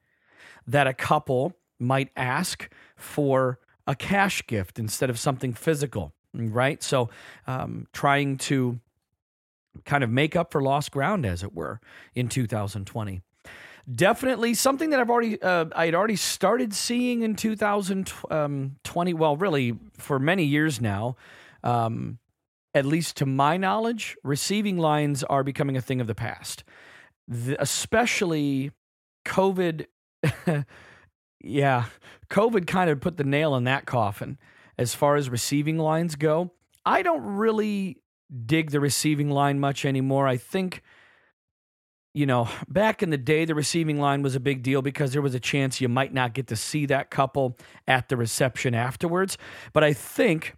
that 0.66 0.86
a 0.86 0.94
couple 0.94 1.52
might 1.78 2.10
ask 2.16 2.70
for 2.96 3.58
a 3.86 3.94
cash 3.94 4.46
gift 4.46 4.78
instead 4.78 5.10
of 5.10 5.18
something 5.18 5.52
physical, 5.52 6.14
right? 6.32 6.82
So, 6.82 7.10
um, 7.46 7.86
trying 7.92 8.38
to 8.38 8.80
kind 9.84 10.04
of 10.04 10.10
make 10.10 10.36
up 10.36 10.52
for 10.52 10.62
lost 10.62 10.90
ground, 10.90 11.24
as 11.26 11.42
it 11.42 11.54
were, 11.54 11.80
in 12.14 12.28
2020. 12.28 13.22
Definitely 13.92 14.54
something 14.54 14.90
that 14.90 15.00
I've 15.00 15.10
already 15.10 15.40
uh, 15.40 15.66
I 15.74 15.86
had 15.86 15.94
already 15.94 16.16
started 16.16 16.74
seeing 16.74 17.22
in 17.22 17.34
2020. 17.34 19.14
Well, 19.14 19.36
really 19.36 19.78
for 19.98 20.18
many 20.18 20.44
years 20.44 20.80
now. 20.80 21.16
Um, 21.62 22.18
at 22.72 22.86
least 22.86 23.16
to 23.16 23.26
my 23.26 23.56
knowledge, 23.56 24.16
receiving 24.22 24.78
lines 24.78 25.24
are 25.24 25.42
becoming 25.42 25.76
a 25.76 25.80
thing 25.80 26.00
of 26.00 26.06
the 26.06 26.14
past. 26.14 26.62
The, 27.26 27.60
especially 27.60 28.70
COVID. 29.24 29.86
yeah, 31.40 31.84
COVID 32.28 32.66
kind 32.66 32.90
of 32.90 33.00
put 33.00 33.16
the 33.16 33.24
nail 33.24 33.56
in 33.56 33.64
that 33.64 33.86
coffin 33.86 34.38
as 34.78 34.94
far 34.94 35.16
as 35.16 35.28
receiving 35.28 35.78
lines 35.78 36.16
go. 36.16 36.52
I 36.86 37.02
don't 37.02 37.22
really 37.22 37.99
dig 38.46 38.70
the 38.70 38.80
receiving 38.80 39.30
line 39.30 39.58
much 39.58 39.84
anymore. 39.84 40.26
I 40.26 40.36
think, 40.36 40.82
you 42.14 42.26
know, 42.26 42.48
back 42.68 43.02
in 43.02 43.10
the 43.10 43.18
day, 43.18 43.44
the 43.44 43.54
receiving 43.54 44.00
line 44.00 44.22
was 44.22 44.34
a 44.34 44.40
big 44.40 44.62
deal 44.62 44.82
because 44.82 45.12
there 45.12 45.22
was 45.22 45.34
a 45.34 45.40
chance 45.40 45.80
you 45.80 45.88
might 45.88 46.12
not 46.12 46.34
get 46.34 46.46
to 46.48 46.56
see 46.56 46.86
that 46.86 47.10
couple 47.10 47.56
at 47.86 48.08
the 48.08 48.16
reception 48.16 48.74
afterwards. 48.74 49.36
But 49.72 49.84
I 49.84 49.92
think 49.92 50.56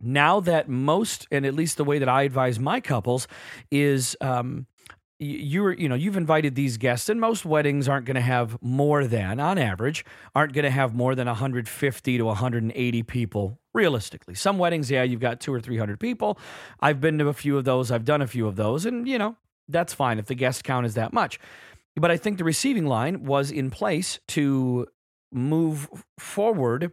now 0.00 0.40
that 0.40 0.68
most, 0.68 1.26
and 1.30 1.44
at 1.44 1.54
least 1.54 1.76
the 1.76 1.84
way 1.84 1.98
that 1.98 2.08
I 2.08 2.22
advise 2.22 2.58
my 2.58 2.80
couples, 2.80 3.26
is 3.70 4.16
um, 4.20 4.66
you're 5.18 5.72
you 5.72 5.88
know 5.88 5.96
you've 5.96 6.16
invited 6.16 6.54
these 6.54 6.76
guests 6.76 7.08
and 7.08 7.20
most 7.20 7.44
weddings 7.44 7.88
aren't 7.88 8.06
going 8.06 8.14
to 8.14 8.20
have 8.20 8.56
more 8.62 9.04
than 9.04 9.40
on 9.40 9.58
average 9.58 10.04
aren't 10.34 10.52
going 10.52 10.64
to 10.64 10.70
have 10.70 10.94
more 10.94 11.14
than 11.14 11.26
150 11.26 12.18
to 12.18 12.24
180 12.24 13.02
people 13.02 13.58
realistically. 13.74 14.34
Some 14.34 14.58
weddings 14.58 14.90
yeah 14.90 15.02
you've 15.02 15.20
got 15.20 15.40
two 15.40 15.52
or 15.52 15.60
300 15.60 15.98
people. 15.98 16.38
I've 16.80 17.00
been 17.00 17.18
to 17.18 17.28
a 17.28 17.32
few 17.32 17.58
of 17.58 17.64
those 17.64 17.90
i've 17.90 18.04
done 18.04 18.22
a 18.22 18.26
few 18.26 18.46
of 18.46 18.56
those 18.56 18.86
and 18.86 19.08
you 19.08 19.18
know 19.18 19.36
that's 19.68 19.92
fine 19.92 20.18
if 20.18 20.26
the 20.26 20.34
guest 20.34 20.64
count 20.64 20.86
is 20.86 20.94
that 20.94 21.12
much. 21.12 21.40
But 21.96 22.12
i 22.12 22.16
think 22.16 22.38
the 22.38 22.44
receiving 22.44 22.86
line 22.86 23.24
was 23.24 23.50
in 23.50 23.70
place 23.70 24.20
to 24.28 24.86
move 25.32 25.88
forward 26.18 26.92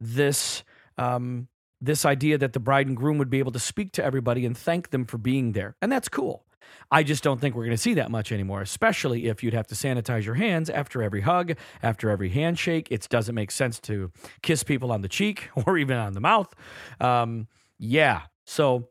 this 0.00 0.62
um, 0.98 1.48
this 1.80 2.04
idea 2.04 2.36
that 2.38 2.52
the 2.52 2.60
bride 2.60 2.86
and 2.86 2.96
groom 2.96 3.18
would 3.18 3.30
be 3.30 3.38
able 3.38 3.52
to 3.52 3.58
speak 3.58 3.92
to 3.92 4.04
everybody 4.04 4.44
and 4.44 4.56
thank 4.56 4.90
them 4.90 5.04
for 5.04 5.18
being 5.18 5.52
there 5.52 5.74
and 5.82 5.90
that's 5.90 6.08
cool 6.08 6.44
I 6.90 7.02
just 7.02 7.22
don't 7.22 7.40
think 7.40 7.54
we're 7.54 7.64
going 7.64 7.76
to 7.76 7.82
see 7.82 7.94
that 7.94 8.10
much 8.10 8.32
anymore, 8.32 8.62
especially 8.62 9.26
if 9.26 9.42
you'd 9.42 9.54
have 9.54 9.68
to 9.68 9.74
sanitize 9.74 10.24
your 10.24 10.34
hands 10.34 10.68
after 10.68 11.02
every 11.02 11.20
hug, 11.20 11.54
after 11.82 12.10
every 12.10 12.30
handshake. 12.30 12.88
It 12.90 13.08
doesn't 13.08 13.34
make 13.34 13.50
sense 13.52 13.78
to 13.80 14.10
kiss 14.42 14.62
people 14.64 14.90
on 14.90 15.02
the 15.02 15.08
cheek 15.08 15.50
or 15.66 15.78
even 15.78 15.96
on 15.96 16.14
the 16.14 16.20
mouth. 16.20 16.52
Um, 17.00 17.46
yeah. 17.78 18.22
So, 18.44 18.88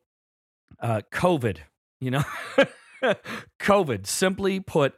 uh, 0.82 1.02
COVID, 1.12 1.58
you 2.00 2.12
know, 2.12 2.24
COVID, 3.60 4.08
simply 4.08 4.62
put, 4.62 4.94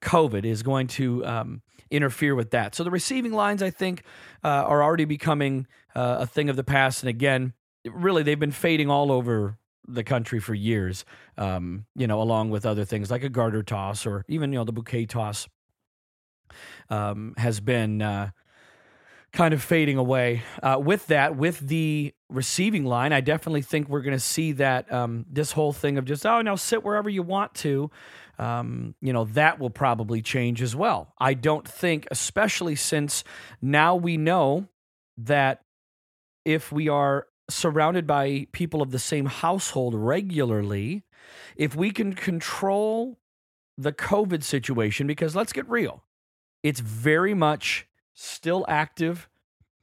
COVID 0.00 0.44
is 0.44 0.62
going 0.62 0.86
to 0.88 1.26
um, 1.26 1.62
interfere 1.90 2.36
with 2.36 2.50
that. 2.50 2.74
So 2.74 2.84
the 2.84 2.90
receiving 2.90 3.32
lines, 3.32 3.62
I 3.62 3.70
think, 3.70 4.04
uh, 4.44 4.48
are 4.48 4.82
already 4.82 5.06
becoming 5.06 5.66
uh, 5.96 6.18
a 6.20 6.26
thing 6.26 6.48
of 6.48 6.56
the 6.56 6.64
past. 6.64 7.02
And 7.02 7.10
again, 7.10 7.52
really, 7.84 8.22
they've 8.22 8.38
been 8.38 8.52
fading 8.52 8.90
all 8.90 9.10
over 9.10 9.58
the 9.86 10.04
country 10.04 10.40
for 10.40 10.54
years, 10.54 11.04
um, 11.36 11.86
you 11.94 12.06
know, 12.06 12.20
along 12.20 12.50
with 12.50 12.64
other 12.66 12.84
things 12.84 13.10
like 13.10 13.22
a 13.22 13.28
garter 13.28 13.62
toss 13.62 14.06
or 14.06 14.24
even, 14.28 14.52
you 14.52 14.58
know, 14.58 14.64
the 14.64 14.72
bouquet 14.72 15.06
toss 15.06 15.48
um, 16.90 17.34
has 17.36 17.60
been 17.60 18.00
uh, 18.02 18.30
kind 19.32 19.52
of 19.52 19.62
fading 19.62 19.98
away. 19.98 20.42
Uh, 20.62 20.78
with 20.80 21.06
that, 21.08 21.36
with 21.36 21.58
the 21.58 22.14
receiving 22.30 22.84
line, 22.84 23.12
I 23.12 23.20
definitely 23.20 23.62
think 23.62 23.88
we're 23.88 24.02
going 24.02 24.16
to 24.16 24.20
see 24.20 24.52
that 24.52 24.90
um, 24.92 25.26
this 25.30 25.52
whole 25.52 25.72
thing 25.72 25.98
of 25.98 26.04
just, 26.04 26.24
oh, 26.24 26.40
now 26.40 26.56
sit 26.56 26.84
wherever 26.84 27.10
you 27.10 27.22
want 27.22 27.54
to. 27.56 27.90
Um, 28.38 28.94
you 29.00 29.12
know, 29.12 29.24
that 29.26 29.60
will 29.60 29.70
probably 29.70 30.20
change 30.20 30.60
as 30.60 30.74
well. 30.74 31.12
I 31.18 31.34
don't 31.34 31.66
think, 31.68 32.08
especially 32.10 32.74
since 32.74 33.22
now 33.62 33.94
we 33.94 34.16
know 34.16 34.66
that 35.18 35.62
if 36.44 36.72
we 36.72 36.88
are 36.88 37.26
surrounded 37.48 38.06
by 38.06 38.46
people 38.52 38.82
of 38.82 38.90
the 38.90 38.98
same 38.98 39.26
household 39.26 39.94
regularly, 39.94 41.04
if 41.56 41.76
we 41.76 41.90
can 41.90 42.14
control 42.14 43.18
the 43.76 43.92
COVID 43.92 44.42
situation, 44.42 45.06
because 45.06 45.34
let's 45.34 45.52
get 45.52 45.68
real, 45.68 46.04
it's 46.62 46.80
very 46.80 47.34
much 47.34 47.86
still 48.14 48.64
active, 48.68 49.28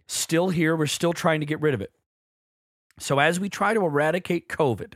still 0.07 0.49
here. 0.49 0.75
We're 0.75 0.87
still 0.87 1.13
trying 1.13 1.41
to 1.41 1.45
get 1.45 1.61
rid 1.61 1.73
of 1.73 1.81
it. 1.81 1.91
So, 2.99 3.19
as 3.19 3.39
we 3.39 3.49
try 3.49 3.73
to 3.73 3.83
eradicate 3.83 4.47
COVID 4.47 4.93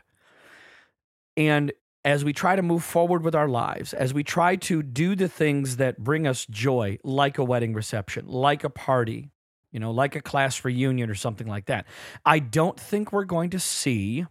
and 1.37 1.71
as 2.03 2.23
we 2.23 2.33
try 2.33 2.55
to 2.55 2.61
move 2.61 2.83
forward 2.83 3.23
with 3.23 3.33
our 3.33 3.47
lives, 3.47 3.93
as 3.93 4.13
we 4.13 4.23
try 4.23 4.55
to 4.55 4.83
do 4.83 5.15
the 5.15 5.27
things 5.27 5.77
that 5.77 6.03
bring 6.03 6.27
us 6.27 6.45
joy, 6.45 6.99
like 7.03 7.37
a 7.37 7.43
wedding 7.43 7.73
reception, 7.73 8.27
like 8.27 8.63
a 8.63 8.69
party, 8.69 9.31
you 9.75 9.79
know, 9.81 9.91
like 9.91 10.15
a 10.15 10.21
class 10.21 10.63
reunion 10.63 11.09
or 11.09 11.15
something 11.15 11.47
like 11.47 11.65
that. 11.65 11.85
I 12.25 12.39
don't 12.39 12.79
think 12.79 13.11
we're 13.11 13.25
going 13.25 13.49
to 13.49 13.59
see 13.59 14.25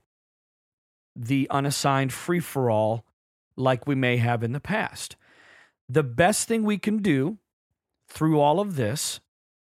the 1.14 1.46
unassigned 1.50 2.14
free 2.14 2.40
for 2.40 2.70
all 2.70 3.04
like 3.54 3.86
we 3.86 3.94
may 3.94 4.16
have 4.16 4.42
in 4.42 4.52
the 4.52 4.58
past. 4.58 5.16
The 5.86 6.02
best 6.02 6.48
thing 6.48 6.64
we 6.64 6.78
can 6.78 7.02
do 7.02 7.36
through 8.08 8.40
all 8.40 8.58
of 8.58 8.76
this 8.76 9.20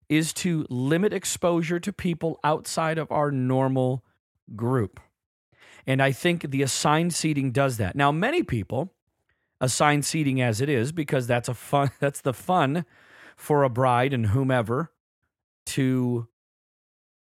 is 0.09 0.33
to 0.35 0.67
limit 0.71 1.12
exposure 1.12 1.81
to 1.81 1.93
people 1.93 2.39
outside 2.45 2.97
of 2.97 3.11
our 3.11 3.33
normal 3.33 4.05
group. 4.55 5.01
And 5.85 6.01
I 6.01 6.12
think 6.12 6.49
the 6.49 6.62
assigned 6.62 7.12
seating 7.12 7.51
does 7.51 7.79
that. 7.79 7.97
Now, 7.97 8.12
many 8.12 8.45
people 8.45 8.95
assign 9.61 10.03
seating 10.03 10.41
as 10.41 10.61
it 10.61 10.69
is 10.69 10.93
because 10.93 11.27
that's 11.27 11.49
a 11.49 11.55
fun 11.55 11.91
that's 11.99 12.21
the 12.21 12.33
fun 12.33 12.85
for 13.37 13.65
a 13.65 13.69
bride 13.69 14.12
and 14.12 14.27
whomever 14.27 14.92
to 15.66 16.26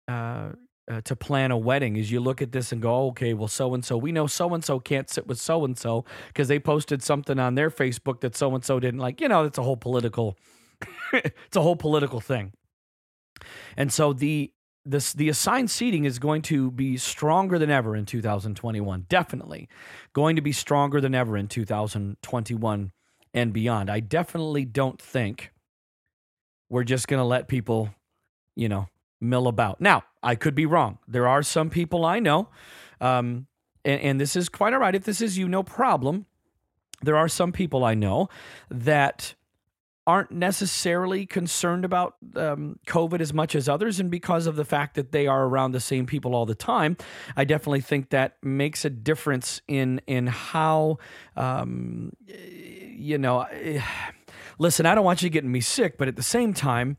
uh, 0.08 0.50
uh, 0.88 1.00
to 1.00 1.16
plan 1.16 1.50
a 1.50 1.58
wedding 1.58 1.96
is 1.96 2.12
you 2.12 2.20
look 2.20 2.40
at 2.40 2.52
this 2.52 2.70
and 2.70 2.80
go, 2.80 3.08
okay, 3.08 3.34
well, 3.34 3.48
so 3.48 3.74
and 3.74 3.84
so, 3.84 3.96
we 3.96 4.12
know 4.12 4.26
so 4.26 4.54
and 4.54 4.64
so 4.64 4.78
can't 4.78 5.10
sit 5.10 5.26
with 5.26 5.38
so 5.38 5.64
and 5.64 5.76
so 5.76 6.04
because 6.28 6.48
they 6.48 6.60
posted 6.60 7.02
something 7.02 7.38
on 7.38 7.56
their 7.56 7.70
Facebook 7.70 8.20
that 8.20 8.36
so 8.36 8.54
and 8.54 8.64
so 8.64 8.78
didn't 8.78 9.00
like. 9.00 9.20
You 9.20 9.28
know, 9.28 9.44
it's 9.44 9.58
a 9.58 9.62
whole 9.62 9.76
political, 9.76 10.38
it's 11.12 11.56
a 11.56 11.62
whole 11.62 11.76
political 11.76 12.20
thing. 12.20 12.52
And 13.76 13.92
so 13.92 14.12
the 14.12 14.52
this 14.84 15.12
the 15.12 15.28
assigned 15.28 15.70
seating 15.70 16.04
is 16.04 16.20
going 16.20 16.42
to 16.42 16.70
be 16.70 16.96
stronger 16.96 17.58
than 17.58 17.70
ever 17.70 17.96
in 17.96 18.06
2021. 18.06 19.06
Definitely 19.08 19.68
going 20.12 20.36
to 20.36 20.42
be 20.42 20.52
stronger 20.52 21.00
than 21.00 21.14
ever 21.14 21.36
in 21.36 21.48
2021 21.48 22.92
and 23.34 23.52
beyond. 23.52 23.90
I 23.90 23.98
definitely 24.00 24.64
don't 24.64 25.02
think 25.02 25.52
we're 26.70 26.84
just 26.84 27.08
going 27.08 27.20
to 27.20 27.24
let 27.24 27.48
people 27.48 27.90
you 28.56 28.68
know, 28.68 28.88
mill 29.20 29.46
about. 29.46 29.80
Now, 29.80 30.02
I 30.22 30.34
could 30.34 30.54
be 30.54 30.66
wrong. 30.66 30.98
There 31.06 31.28
are 31.28 31.42
some 31.42 31.70
people 31.70 32.04
I 32.04 32.18
know, 32.18 32.48
um, 33.00 33.46
and, 33.84 34.00
and 34.00 34.20
this 34.20 34.34
is 34.34 34.48
quite 34.48 34.72
all 34.72 34.80
right. 34.80 34.94
If 34.94 35.04
this 35.04 35.20
is 35.20 35.38
you, 35.38 35.48
no 35.48 35.62
problem. 35.62 36.26
There 37.02 37.16
are 37.16 37.28
some 37.28 37.52
people 37.52 37.84
I 37.84 37.94
know 37.94 38.28
that 38.70 39.34
aren't 40.06 40.30
necessarily 40.30 41.26
concerned 41.26 41.84
about 41.84 42.14
um, 42.36 42.78
COVID 42.86 43.20
as 43.20 43.34
much 43.34 43.56
as 43.56 43.68
others. 43.68 43.98
And 43.98 44.08
because 44.10 44.46
of 44.46 44.54
the 44.54 44.64
fact 44.64 44.94
that 44.94 45.10
they 45.10 45.26
are 45.26 45.44
around 45.44 45.72
the 45.72 45.80
same 45.80 46.06
people 46.06 46.34
all 46.34 46.46
the 46.46 46.54
time, 46.54 46.96
I 47.36 47.44
definitely 47.44 47.80
think 47.80 48.10
that 48.10 48.36
makes 48.42 48.84
a 48.84 48.90
difference 48.90 49.60
in 49.66 50.00
in 50.06 50.28
how, 50.28 50.98
um, 51.36 52.12
you 52.26 53.18
know, 53.18 53.46
listen. 54.58 54.86
I 54.86 54.94
don't 54.94 55.04
want 55.04 55.22
you 55.22 55.30
getting 55.30 55.52
me 55.52 55.60
sick, 55.60 55.98
but 55.98 56.06
at 56.06 56.16
the 56.16 56.22
same 56.22 56.54
time, 56.54 56.96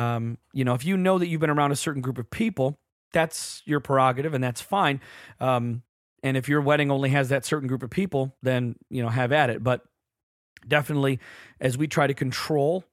um, 0.00 0.38
you 0.54 0.64
know, 0.64 0.72
if 0.72 0.84
you 0.84 0.96
know 0.96 1.18
that 1.18 1.26
you've 1.28 1.42
been 1.42 1.50
around 1.50 1.72
a 1.72 1.76
certain 1.76 2.00
group 2.00 2.16
of 2.16 2.30
people, 2.30 2.78
that's 3.12 3.62
your 3.66 3.80
prerogative 3.80 4.32
and 4.32 4.42
that's 4.42 4.60
fine. 4.62 5.00
Um, 5.40 5.82
and 6.22 6.36
if 6.36 6.48
your 6.48 6.62
wedding 6.62 6.90
only 6.90 7.10
has 7.10 7.28
that 7.28 7.44
certain 7.44 7.68
group 7.68 7.82
of 7.82 7.90
people, 7.90 8.34
then, 8.42 8.76
you 8.88 9.02
know, 9.02 9.10
have 9.10 9.30
at 9.30 9.50
it. 9.50 9.62
But 9.62 9.82
definitely, 10.66 11.20
as 11.60 11.76
we 11.76 11.86
try 11.86 12.06
to 12.06 12.14
control 12.14 12.84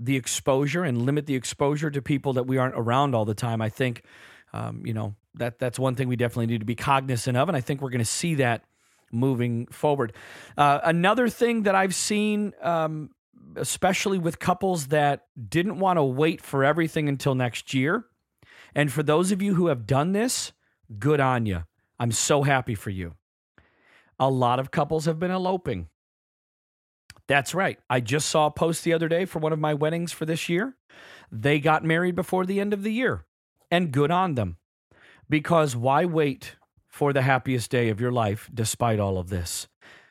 the 0.00 0.16
exposure 0.16 0.82
and 0.82 1.02
limit 1.02 1.26
the 1.26 1.36
exposure 1.36 1.90
to 1.90 2.02
people 2.02 2.32
that 2.32 2.44
we 2.44 2.58
aren't 2.58 2.74
around 2.76 3.14
all 3.14 3.24
the 3.24 3.34
time, 3.34 3.62
I 3.62 3.68
think, 3.68 4.02
um, 4.52 4.82
you 4.84 4.94
know, 4.94 5.14
that 5.34 5.60
that's 5.60 5.78
one 5.78 5.94
thing 5.94 6.08
we 6.08 6.16
definitely 6.16 6.46
need 6.46 6.60
to 6.60 6.66
be 6.66 6.74
cognizant 6.74 7.36
of. 7.36 7.48
And 7.48 7.56
I 7.56 7.60
think 7.60 7.80
we're 7.80 7.90
going 7.90 8.00
to 8.00 8.04
see 8.04 8.34
that 8.36 8.64
moving 9.12 9.66
forward. 9.66 10.12
Uh, 10.56 10.80
another 10.82 11.28
thing 11.28 11.64
that 11.64 11.76
I've 11.76 11.94
seen 11.94 12.52
um, 12.62 13.10
especially 13.56 14.18
with 14.18 14.38
couples 14.38 14.88
that 14.88 15.26
didn't 15.48 15.78
want 15.78 15.98
to 15.98 16.04
wait 16.04 16.40
for 16.40 16.64
everything 16.64 17.08
until 17.08 17.34
next 17.34 17.74
year. 17.74 18.04
And 18.74 18.92
for 18.92 19.02
those 19.02 19.32
of 19.32 19.42
you 19.42 19.54
who 19.54 19.66
have 19.66 19.86
done 19.86 20.12
this, 20.12 20.52
good 20.98 21.20
on 21.20 21.46
you. 21.46 21.64
I'm 21.98 22.12
so 22.12 22.42
happy 22.42 22.74
for 22.74 22.90
you. 22.90 23.14
A 24.18 24.30
lot 24.30 24.58
of 24.58 24.70
couples 24.70 25.04
have 25.04 25.18
been 25.18 25.30
eloping. 25.30 25.88
That's 27.28 27.54
right. 27.54 27.78
I 27.88 28.00
just 28.00 28.28
saw 28.28 28.46
a 28.46 28.50
post 28.50 28.84
the 28.84 28.92
other 28.92 29.08
day 29.08 29.24
for 29.24 29.38
one 29.38 29.52
of 29.52 29.58
my 29.58 29.74
weddings 29.74 30.12
for 30.12 30.26
this 30.26 30.48
year. 30.48 30.76
They 31.30 31.60
got 31.60 31.84
married 31.84 32.14
before 32.14 32.44
the 32.44 32.60
end 32.60 32.72
of 32.72 32.82
the 32.82 32.92
year, 32.92 33.24
and 33.70 33.92
good 33.92 34.10
on 34.10 34.34
them. 34.34 34.56
Because 35.28 35.74
why 35.76 36.04
wait 36.04 36.56
for 36.88 37.12
the 37.12 37.22
happiest 37.22 37.70
day 37.70 37.88
of 37.88 38.00
your 38.00 38.12
life 38.12 38.50
despite 38.52 39.00
all 39.00 39.16
of 39.16 39.30
this? 39.30 39.68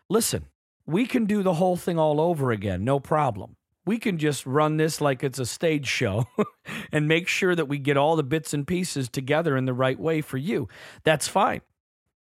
Listen, 0.09 0.47
we 0.85 1.05
can 1.05 1.25
do 1.25 1.43
the 1.43 1.55
whole 1.55 1.75
thing 1.75 1.97
all 1.97 2.19
over 2.19 2.51
again, 2.51 2.83
no 2.83 2.99
problem. 2.99 3.55
We 3.85 3.97
can 3.97 4.17
just 4.17 4.45
run 4.45 4.77
this 4.77 5.01
like 5.01 5.23
it's 5.23 5.39
a 5.39 5.45
stage 5.45 5.87
show 5.87 6.27
and 6.91 7.07
make 7.07 7.27
sure 7.27 7.55
that 7.55 7.67
we 7.67 7.79
get 7.79 7.97
all 7.97 8.15
the 8.15 8.23
bits 8.23 8.53
and 8.53 8.67
pieces 8.67 9.09
together 9.09 9.57
in 9.57 9.65
the 9.65 9.73
right 9.73 9.99
way 9.99 10.21
for 10.21 10.37
you. 10.37 10.67
That's 11.03 11.27
fine. 11.27 11.61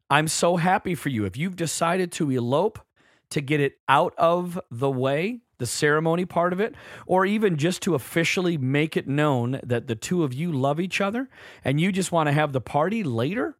I'm 0.09 0.27
so 0.27 0.57
happy 0.57 0.95
for 0.95 1.09
you. 1.09 1.25
If 1.25 1.35
you've 1.35 1.55
decided 1.55 2.11
to 2.13 2.29
elope, 2.29 2.79
to 3.31 3.41
get 3.41 3.59
it 3.59 3.73
out 3.89 4.13
of 4.17 4.59
the 4.71 4.89
way, 4.89 5.41
the 5.57 5.65
ceremony 5.65 6.25
part 6.25 6.53
of 6.53 6.59
it, 6.59 6.75
or 7.05 7.25
even 7.25 7.57
just 7.57 7.81
to 7.81 7.95
officially 7.95 8.57
make 8.57 8.95
it 8.95 9.07
known 9.07 9.59
that 9.63 9.87
the 9.87 9.95
two 9.95 10.23
of 10.23 10.33
you 10.33 10.51
love 10.51 10.79
each 10.79 11.01
other 11.01 11.29
and 11.63 11.81
you 11.81 11.91
just 11.91 12.11
want 12.11 12.27
to 12.27 12.33
have 12.33 12.53
the 12.53 12.61
party 12.61 13.03
later, 13.03 13.57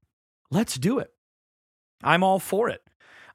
let's 0.50 0.76
do 0.76 1.00
it. 1.00 1.12
I'm 2.04 2.24
all 2.24 2.40
for 2.40 2.70
it. 2.70 2.82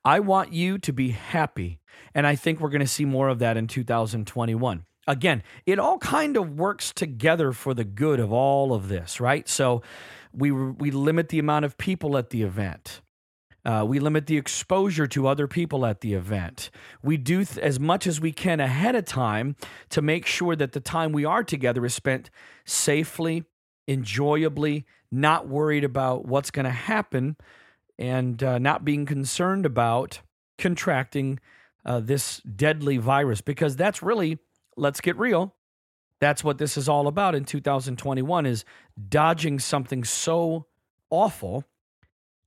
I 0.05 0.21
want 0.21 0.53
you 0.53 0.79
to 0.79 0.93
be 0.93 1.11
happy. 1.11 1.81
And 2.15 2.27
I 2.27 2.35
think 2.35 2.61
we're 2.61 2.71
going 2.71 2.81
to 2.81 2.87
see 2.87 3.05
more 3.05 3.29
of 3.29 3.39
that 3.39 3.57
in 3.57 3.67
2021. 3.67 4.85
Again, 5.07 5.43
it 5.67 5.79
all 5.79 5.99
kind 5.99 6.37
of 6.37 6.57
works 6.57 6.93
together 6.93 7.53
for 7.53 7.75
the 7.75 7.85
good 7.85 8.21
of 8.21 8.33
all 8.33 8.73
of 8.73 8.89
this, 8.89 9.21
right? 9.21 9.49
So 9.49 9.83
we, 10.33 10.51
we 10.51 10.91
limit 10.91 11.29
the 11.29 11.39
amount 11.39 11.65
of 11.65 11.77
people 11.77 12.17
at 12.17 12.31
the 12.31 12.43
event. 12.43 13.01
Uh, 13.65 13.85
we 13.87 14.01
limit 14.01 14.27
the 14.27 14.37
exposure 14.37 15.07
to 15.07 15.29
other 15.29 15.47
people 15.47 15.87
at 15.87 16.01
the 16.01 16.15
event. 16.15 16.71
We 17.03 17.17
do 17.17 17.45
th- 17.45 17.59
as 17.59 17.79
much 17.79 18.07
as 18.07 18.21
we 18.21 18.33
can 18.33 18.59
ahead 18.59 18.97
of 18.97 19.05
time 19.05 19.57
to 19.91 20.03
make 20.03 20.27
sure 20.27 20.57
that 20.57 20.73
the 20.73 20.81
time 20.81 21.13
we 21.13 21.25
are 21.25 21.45
together 21.45 21.85
is 21.85 21.95
spent 21.95 22.31
safely, 22.65 23.45
enjoyably, 23.87 24.85
not 25.13 25.47
worried 25.47 25.85
about 25.85 26.25
what's 26.25 26.51
going 26.51 26.65
to 26.65 26.71
happen, 26.71 27.37
and 27.99 28.43
uh, 28.43 28.59
not 28.59 28.85
being 28.85 29.07
concerned 29.07 29.67
about 29.67 30.21
contracting 30.59 31.39
uh, 31.85 32.01
this 32.01 32.41
deadly 32.41 32.97
virus. 32.97 33.41
Because 33.41 33.77
that's 33.77 34.03
really, 34.03 34.39
let's 34.77 35.01
get 35.01 35.17
real, 35.19 35.55
that's 36.21 36.45
what 36.45 36.59
this 36.59 36.77
is 36.77 36.89
all 36.89 37.09
about 37.09 37.35
in 37.35 37.45
2021 37.45 38.47
is 38.47 38.65
dodging 39.09 39.59
something 39.59 40.05
so 40.05 40.67
awful 41.11 41.65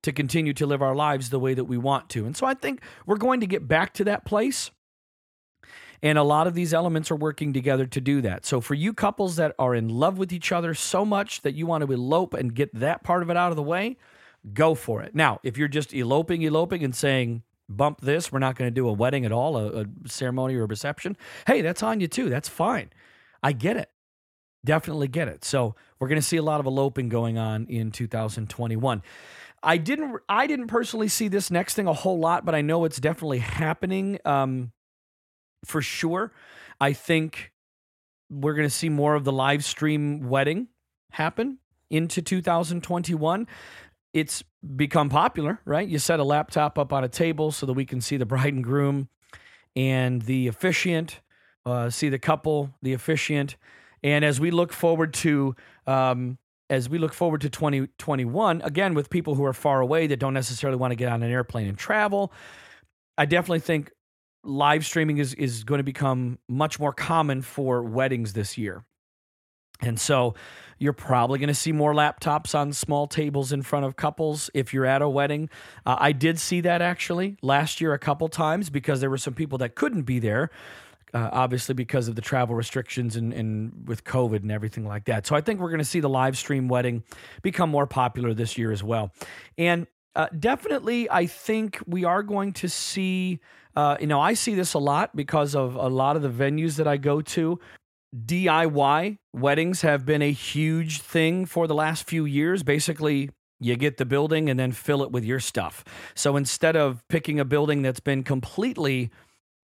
to 0.02 0.14
continue 0.14 0.54
to 0.54 0.66
live 0.66 0.82
our 0.82 0.96
lives 0.96 1.30
the 1.30 1.40
way 1.40 1.54
that 1.54 1.66
we 1.66 1.78
want 1.78 2.10
to. 2.12 2.26
And 2.26 2.38
so 2.38 2.46
I 2.46 2.54
think 2.54 2.82
we're 3.06 3.18
going 3.18 3.42
to 3.42 3.48
get 3.48 3.68
back 3.68 3.94
to 3.96 4.06
that 4.06 4.24
place. 4.24 4.72
And 6.02 6.18
a 6.18 6.24
lot 6.24 6.46
of 6.48 6.54
these 6.54 6.74
elements 6.74 7.10
are 7.10 7.16
working 7.16 7.52
together 7.52 7.86
to 7.88 8.00
do 8.00 8.22
that. 8.22 8.46
So, 8.46 8.62
for 8.62 8.76
you 8.76 8.94
couples 8.94 9.38
that 9.38 9.56
are 9.58 9.74
in 9.74 9.90
love 9.90 10.18
with 10.18 10.32
each 10.32 10.52
other 10.52 10.74
so 10.74 11.04
much 11.04 11.42
that 11.42 11.56
you 11.56 11.66
want 11.66 11.84
to 11.84 11.92
elope 11.92 12.34
and 12.34 12.54
get 12.54 12.74
that 12.76 13.04
part 13.04 13.24
of 13.24 13.30
it 13.30 13.38
out 13.38 13.50
of 13.50 13.56
the 13.56 13.64
way, 13.64 13.98
go 14.54 14.76
for 14.76 15.02
it. 15.02 15.16
Now, 15.16 15.40
if 15.44 15.58
you're 15.58 15.68
just 15.68 15.94
eloping, 15.94 16.42
eloping, 16.42 16.84
and 16.84 16.96
saying, 16.96 17.44
bump 17.68 18.02
this, 18.02 18.32
we're 18.32 18.40
not 18.40 18.56
going 18.56 18.70
to 18.70 18.74
do 18.74 18.88
a 18.88 18.94
wedding 18.94 19.26
at 19.26 19.32
all, 19.32 19.58
a, 19.58 19.82
a 19.82 19.86
ceremony 20.06 20.56
or 20.56 20.64
a 20.64 20.68
reception, 20.68 21.18
hey, 21.48 21.62
that's 21.62 21.84
on 21.84 22.00
you 22.00 22.08
too. 22.08 22.30
That's 22.30 22.50
fine. 22.50 22.92
I 23.42 23.52
get 23.52 23.78
it. 23.78 23.90
Definitely 24.64 25.08
get 25.08 25.28
it. 25.28 25.44
So, 25.46 25.76
we're 26.00 26.08
going 26.08 26.22
to 26.22 26.28
see 26.28 26.38
a 26.38 26.44
lot 26.44 26.60
of 26.60 26.66
eloping 26.66 27.10
going 27.10 27.38
on 27.38 27.68
in 27.68 27.92
2021. 27.92 29.02
I 29.66 29.78
didn't 29.78 30.22
I 30.30 30.46
didn't 30.46 30.68
personally 30.68 31.08
see 31.08 31.28
this 31.28 31.50
next 31.50 31.74
thing 31.74 31.88
a 31.88 31.94
whole 31.94 32.20
lot, 32.20 32.46
but 32.46 32.54
I 32.54 32.62
know 32.62 32.86
it's 32.86 33.00
definitely 33.00 33.40
happening 33.40 34.20
um, 34.24 34.72
for 35.66 35.82
sure. 35.82 36.32
I 36.80 36.94
think 36.94 37.52
we're 38.30 38.54
going 38.54 38.68
to 38.68 38.74
see 38.74 38.90
more 38.90 39.16
of 39.16 39.24
the 39.24 39.32
live 39.32 39.64
stream 39.64 40.30
wedding 40.30 40.68
happen 41.12 41.58
into 41.90 42.22
2021. 42.22 43.48
It's 44.16 44.46
become 44.78 45.10
popular, 45.10 45.60
right? 45.66 45.86
You 45.86 46.00
set 46.00 46.22
a 46.22 46.24
laptop 46.24 46.80
up 46.80 46.94
on 46.94 47.04
a 47.04 47.10
table 47.10 47.52
so 47.52 47.66
that 47.66 47.74
we 47.74 47.86
can 47.86 48.00
see 48.00 48.16
the 48.16 48.26
bride 48.26 48.54
and 48.54 48.64
groom 48.64 49.10
and 49.76 50.22
the 50.22 50.48
officiant, 50.48 51.20
uh, 51.66 51.90
see 51.90 52.08
the 52.08 52.18
couple, 52.18 52.74
the 52.82 52.94
officiant. 52.94 53.58
And 54.04 54.24
as 54.24 54.40
we 54.40 54.52
look 54.52 54.72
forward 54.72 55.14
to 55.16 55.58
um, 55.86 56.38
as 56.70 56.88
we 56.88 56.98
look 56.98 57.14
forward 57.14 57.42
to 57.42 57.50
2021, 57.50 58.62
again, 58.62 58.94
with 58.94 59.10
people 59.10 59.36
who 59.36 59.44
are 59.44 59.52
far 59.52 59.82
away 59.82 60.08
that 60.08 60.18
don't 60.18 60.34
necessarily 60.34 60.78
want 60.78 60.92
to 60.92 60.96
get 60.96 61.12
on 61.12 61.22
an 61.22 61.30
airplane 61.30 61.68
and 61.68 61.78
travel, 61.78 62.32
I 63.18 63.26
definitely 63.26 63.60
think 63.60 63.92
live 64.46 64.86
streaming 64.86 65.18
is, 65.18 65.34
is 65.34 65.66
going 65.66 65.80
to 65.80 65.84
become 65.84 66.40
much 66.48 66.80
more 66.80 66.94
common 66.94 67.42
for 67.42 67.84
weddings 67.84 68.32
this 68.32 68.58
year. 68.58 68.86
And 69.82 70.00
so 70.00 70.36
you're 70.78 70.94
probably 70.94 71.40
going 71.40 71.48
to 71.48 71.56
see 71.56 71.72
more 71.72 71.94
laptops 71.94 72.54
on 72.54 72.74
small 72.74 73.08
tables 73.08 73.52
in 73.52 73.62
front 73.62 73.86
of 73.86 73.96
couples 73.96 74.50
if 74.54 74.74
you're 74.74 74.86
at 74.86 75.02
a 75.02 75.10
wedding. 75.10 75.50
Uh, 75.86 75.96
I 76.00 76.12
did 76.12 76.40
see 76.40 76.62
that 76.62 76.82
actually 76.82 77.38
last 77.42 77.80
year 77.80 77.94
a 77.94 78.00
couple 78.00 78.28
times 78.28 78.70
because 78.70 79.00
there 79.00 79.10
were 79.10 79.18
some 79.18 79.34
people 79.34 79.58
that 79.60 79.76
couldn't 79.76 80.04
be 80.04 80.20
there 80.20 80.52
uh, 81.16 81.30
obviously 81.32 81.74
because 81.74 82.10
of 82.10 82.16
the 82.16 82.22
travel 82.22 82.56
restrictions 82.56 83.16
and, 83.16 83.32
and 83.32 83.88
with 83.88 84.04
COVID 84.04 84.42
and 84.42 84.52
everything 84.52 84.86
like 84.86 85.06
that. 85.06 85.26
So 85.26 85.36
I 85.36 85.42
think 85.42 85.62
we're 85.62 85.70
going 85.70 85.80
to 85.80 85.86
see 85.86 86.02
the 86.02 86.10
live 86.10 86.38
stream 86.38 86.68
wedding 86.68 87.04
become 87.42 87.70
more 87.70 87.88
popular 87.88 88.34
this 88.34 88.58
year 88.58 88.72
as 88.72 88.84
well. 88.84 89.14
And 89.58 89.88
uh, 90.16 90.28
definitely, 90.38 91.10
I 91.10 91.26
think 91.26 91.80
we 91.88 92.04
are 92.04 92.22
going 92.22 92.52
to 92.54 92.68
see, 92.68 93.40
uh, 93.78 93.96
you 94.02 94.08
know, 94.08 94.20
I 94.20 94.34
see 94.34 94.56
this 94.56 94.74
a 94.74 94.80
lot 94.80 95.16
because 95.16 95.56
of 95.56 95.76
a 95.76 95.88
lot 95.88 96.18
of 96.18 96.22
the 96.22 96.30
venues 96.30 96.76
that 96.76 96.88
I 96.88 96.98
go 96.98 97.22
to. 97.22 97.60
DIY 98.14 99.18
weddings 99.34 99.82
have 99.82 100.06
been 100.06 100.22
a 100.22 100.32
huge 100.32 101.02
thing 101.02 101.46
for 101.46 101.68
the 101.68 101.76
last 101.76 102.08
few 102.08 102.26
years. 102.26 102.64
Basically, 102.64 103.30
you 103.60 103.76
get 103.76 103.98
the 103.98 104.06
building 104.06 104.50
and 104.50 104.60
then 104.60 104.72
fill 104.72 105.04
it 105.04 105.12
with 105.12 105.24
your 105.24 105.40
stuff. 105.40 105.84
So 106.14 106.36
instead 106.36 106.76
of 106.76 107.04
picking 107.10 107.40
a 107.40 107.46
building 107.46 107.82
that's 107.82 108.00
been 108.00 108.24
completely 108.24 109.12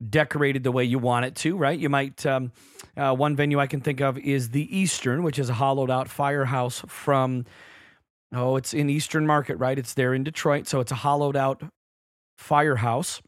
decorated 0.09 0.63
the 0.63 0.71
way 0.71 0.83
you 0.83 0.97
want 0.97 1.25
it 1.25 1.35
to, 1.35 1.55
right? 1.55 1.77
You 1.77 1.89
might, 1.89 2.25
um, 2.25 2.51
uh, 2.97 3.13
one 3.13 3.35
venue 3.35 3.59
I 3.59 3.67
can 3.67 3.81
think 3.81 4.01
of 4.01 4.17
is 4.17 4.49
the 4.49 4.75
Eastern, 4.75 5.23
which 5.23 5.37
is 5.37 5.49
a 5.49 5.53
hollowed 5.53 5.91
out 5.91 6.09
firehouse 6.09 6.83
from, 6.87 7.45
oh, 8.33 8.55
it's 8.55 8.73
in 8.73 8.89
Eastern 8.89 9.27
Market, 9.27 9.57
right? 9.57 9.77
It's 9.77 9.93
there 9.93 10.13
in 10.13 10.23
Detroit. 10.23 10.67
So 10.67 10.79
it's 10.79 10.91
a 10.91 10.95
hollowed 10.95 11.35
out 11.35 11.61
firehouse. 12.37 13.21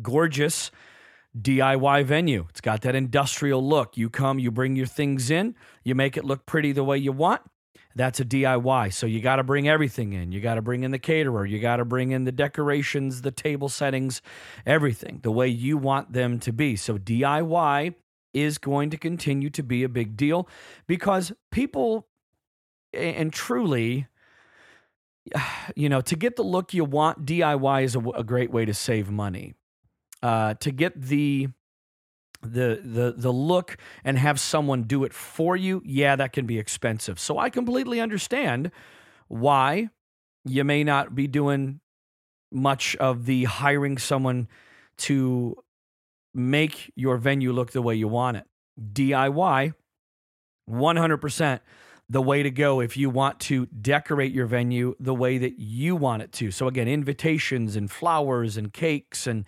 Gorgeous 0.00 0.70
DIY 1.40 2.04
venue. 2.04 2.46
It's 2.50 2.60
got 2.60 2.82
that 2.82 2.94
industrial 2.94 3.66
look. 3.66 3.96
You 3.96 4.10
come, 4.10 4.38
you 4.38 4.50
bring 4.50 4.76
your 4.76 4.86
things 4.86 5.30
in, 5.30 5.54
you 5.82 5.94
make 5.94 6.16
it 6.16 6.24
look 6.24 6.46
pretty 6.46 6.72
the 6.72 6.84
way 6.84 6.98
you 6.98 7.12
want. 7.12 7.42
That's 7.94 8.20
a 8.20 8.24
DIY. 8.24 8.92
So 8.92 9.06
you 9.06 9.20
got 9.20 9.36
to 9.36 9.44
bring 9.44 9.68
everything 9.68 10.12
in. 10.12 10.32
You 10.32 10.40
got 10.40 10.54
to 10.54 10.62
bring 10.62 10.82
in 10.82 10.90
the 10.90 10.98
caterer. 10.98 11.44
You 11.44 11.58
got 11.58 11.76
to 11.76 11.84
bring 11.84 12.10
in 12.10 12.24
the 12.24 12.32
decorations, 12.32 13.22
the 13.22 13.30
table 13.30 13.68
settings, 13.68 14.22
everything 14.64 15.20
the 15.22 15.30
way 15.30 15.48
you 15.48 15.76
want 15.76 16.12
them 16.12 16.38
to 16.40 16.52
be. 16.52 16.76
So 16.76 16.96
DIY 16.96 17.94
is 18.32 18.58
going 18.58 18.90
to 18.90 18.96
continue 18.96 19.50
to 19.50 19.62
be 19.62 19.82
a 19.82 19.88
big 19.88 20.16
deal 20.16 20.48
because 20.86 21.32
people, 21.50 22.06
and 22.94 23.32
truly, 23.32 24.06
you 25.76 25.88
know, 25.88 26.00
to 26.00 26.16
get 26.16 26.36
the 26.36 26.42
look 26.42 26.72
you 26.72 26.84
want, 26.84 27.26
DIY 27.26 27.84
is 27.84 27.94
a, 27.94 28.00
a 28.00 28.24
great 28.24 28.50
way 28.50 28.64
to 28.64 28.74
save 28.74 29.10
money. 29.10 29.54
Uh, 30.22 30.54
to 30.54 30.70
get 30.70 31.00
the 31.00 31.48
the 32.42 32.80
the 32.82 33.14
the 33.16 33.32
look 33.32 33.76
and 34.04 34.18
have 34.18 34.38
someone 34.38 34.82
do 34.84 35.04
it 35.04 35.12
for 35.12 35.56
you, 35.56 35.82
yeah, 35.84 36.16
that 36.16 36.32
can 36.32 36.46
be 36.46 36.58
expensive. 36.58 37.18
So 37.18 37.38
I 37.38 37.50
completely 37.50 38.00
understand 38.00 38.70
why 39.28 39.90
you 40.44 40.64
may 40.64 40.84
not 40.84 41.14
be 41.14 41.26
doing 41.26 41.80
much 42.50 42.96
of 42.96 43.26
the 43.26 43.44
hiring 43.44 43.98
someone 43.98 44.48
to 44.98 45.56
make 46.34 46.92
your 46.94 47.16
venue 47.16 47.52
look 47.52 47.72
the 47.72 47.82
way 47.82 47.94
you 47.94 48.08
want 48.08 48.36
it. 48.36 48.44
DIY 48.92 49.74
100% 50.68 51.60
the 52.08 52.22
way 52.22 52.42
to 52.42 52.50
go 52.50 52.80
if 52.80 52.96
you 52.96 53.08
want 53.08 53.40
to 53.40 53.66
decorate 53.66 54.32
your 54.32 54.46
venue 54.46 54.94
the 55.00 55.14
way 55.14 55.38
that 55.38 55.58
you 55.58 55.96
want 55.96 56.22
it 56.22 56.32
to. 56.32 56.50
So 56.50 56.68
again, 56.68 56.88
invitations 56.88 57.74
and 57.74 57.90
flowers 57.90 58.56
and 58.56 58.72
cakes 58.72 59.26
and 59.26 59.44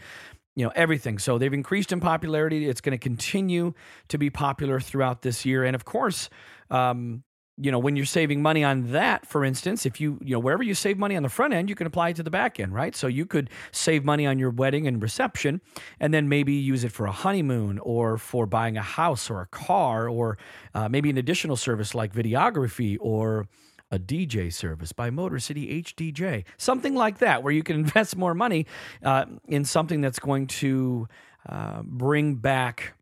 you 0.56 0.64
know 0.64 0.72
everything. 0.74 1.18
So 1.18 1.38
they've 1.38 1.52
increased 1.52 1.92
in 1.92 2.00
popularity. 2.00 2.68
It's 2.68 2.80
going 2.80 2.96
to 2.96 3.02
continue 3.02 3.74
to 4.08 4.18
be 4.18 4.30
popular 4.30 4.80
throughout 4.80 5.22
this 5.22 5.44
year. 5.44 5.64
And 5.64 5.74
of 5.74 5.84
course 5.84 6.28
um, 6.70 7.22
you 7.56 7.70
know 7.70 7.78
when 7.78 7.94
you're 7.94 8.04
saving 8.04 8.42
money 8.42 8.64
on 8.64 8.90
that 8.92 9.26
for 9.26 9.44
instance 9.44 9.86
if 9.86 10.00
you 10.00 10.18
you 10.22 10.34
know 10.34 10.40
wherever 10.40 10.62
you 10.62 10.74
save 10.74 10.98
money 10.98 11.16
on 11.16 11.22
the 11.22 11.28
front 11.28 11.54
end 11.54 11.68
you 11.68 11.76
can 11.76 11.86
apply 11.86 12.08
it 12.08 12.16
to 12.16 12.22
the 12.22 12.30
back 12.30 12.58
end 12.58 12.74
right? 12.74 12.96
So 12.96 13.06
you 13.06 13.26
could 13.26 13.50
save 13.70 14.04
money 14.04 14.26
on 14.26 14.38
your 14.38 14.50
wedding 14.50 14.86
and 14.86 15.00
reception 15.00 15.60
and 16.00 16.12
then 16.12 16.28
maybe 16.28 16.52
use 16.52 16.84
it 16.84 16.92
for 16.92 17.06
a 17.06 17.12
honeymoon 17.12 17.78
or 17.78 18.18
for 18.18 18.46
buying 18.46 18.76
a 18.76 18.82
house 18.82 19.30
or 19.30 19.40
a 19.40 19.46
car 19.46 20.08
or 20.08 20.36
uh, 20.74 20.88
maybe 20.88 21.10
an 21.10 21.18
additional 21.18 21.56
service 21.56 21.94
like 21.94 22.12
videography 22.12 22.96
or 23.00 23.46
a 23.94 23.98
DJ 23.98 24.52
service 24.52 24.92
by 24.92 25.10
Motor 25.10 25.38
City 25.38 25.82
HDJ, 25.82 26.44
something 26.56 26.94
like 26.94 27.18
that, 27.18 27.42
where 27.42 27.52
you 27.52 27.62
can 27.62 27.76
invest 27.80 28.16
more 28.16 28.34
money 28.34 28.66
uh, 29.02 29.26
in 29.46 29.64
something 29.64 30.00
that's 30.00 30.18
going 30.18 30.48
to 30.48 31.08
uh, 31.48 31.82
bring 31.84 32.34
back 32.34 32.94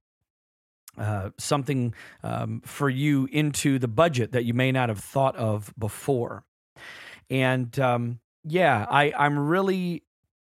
uh, 0.99 1.31
something 1.39 1.95
um, 2.23 2.61
for 2.65 2.91
you 2.91 3.27
into 3.33 3.79
the 3.79 3.89
budget 3.89 4.33
that 4.33 4.45
you 4.45 4.53
may 4.53 4.71
not 4.71 4.91
have 4.91 4.99
thought 4.99 5.35
of 5.37 5.73
before. 5.79 6.45
And 7.31 7.77
um, 7.79 8.21
yeah, 8.45 8.87
I, 8.91 9.13
I'm 9.17 9.39
really, 9.39 10.03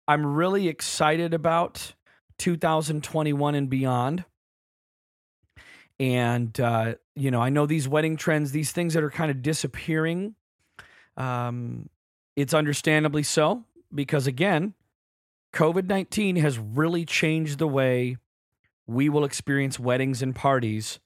I'm 0.09 0.27
really 0.27 0.67
excited 0.67 1.35
about 1.35 1.95
2021 2.39 3.55
and 3.55 3.71
beyond. 3.71 4.25
And 6.01 6.59
uh, 6.59 6.95
you 7.17 7.31
know, 7.31 7.41
I 7.41 7.49
know 7.49 7.67
these 7.67 7.89
wedding 7.89 8.17
trends, 8.17 8.53
these 8.53 8.73
things 8.73 8.95
that 8.95 9.03
are 9.03 9.11
kind 9.11 9.31
of 9.31 9.43
disappearing. 9.43 10.35
Um, 11.17 11.89
it's 12.37 12.53
understandably 12.53 13.23
so 13.23 13.65
because 13.95 14.27
again, 14.27 14.75
COVID 15.53 15.87
19 15.87 16.37
has 16.37 16.59
really 16.59 17.05
changed 17.05 17.59
the 17.59 17.69
way 17.69 18.17
we 18.87 19.09
will 19.09 19.25
experience 19.25 19.79
weddings 19.79 20.21
and 20.21 20.35
parties 20.35 20.99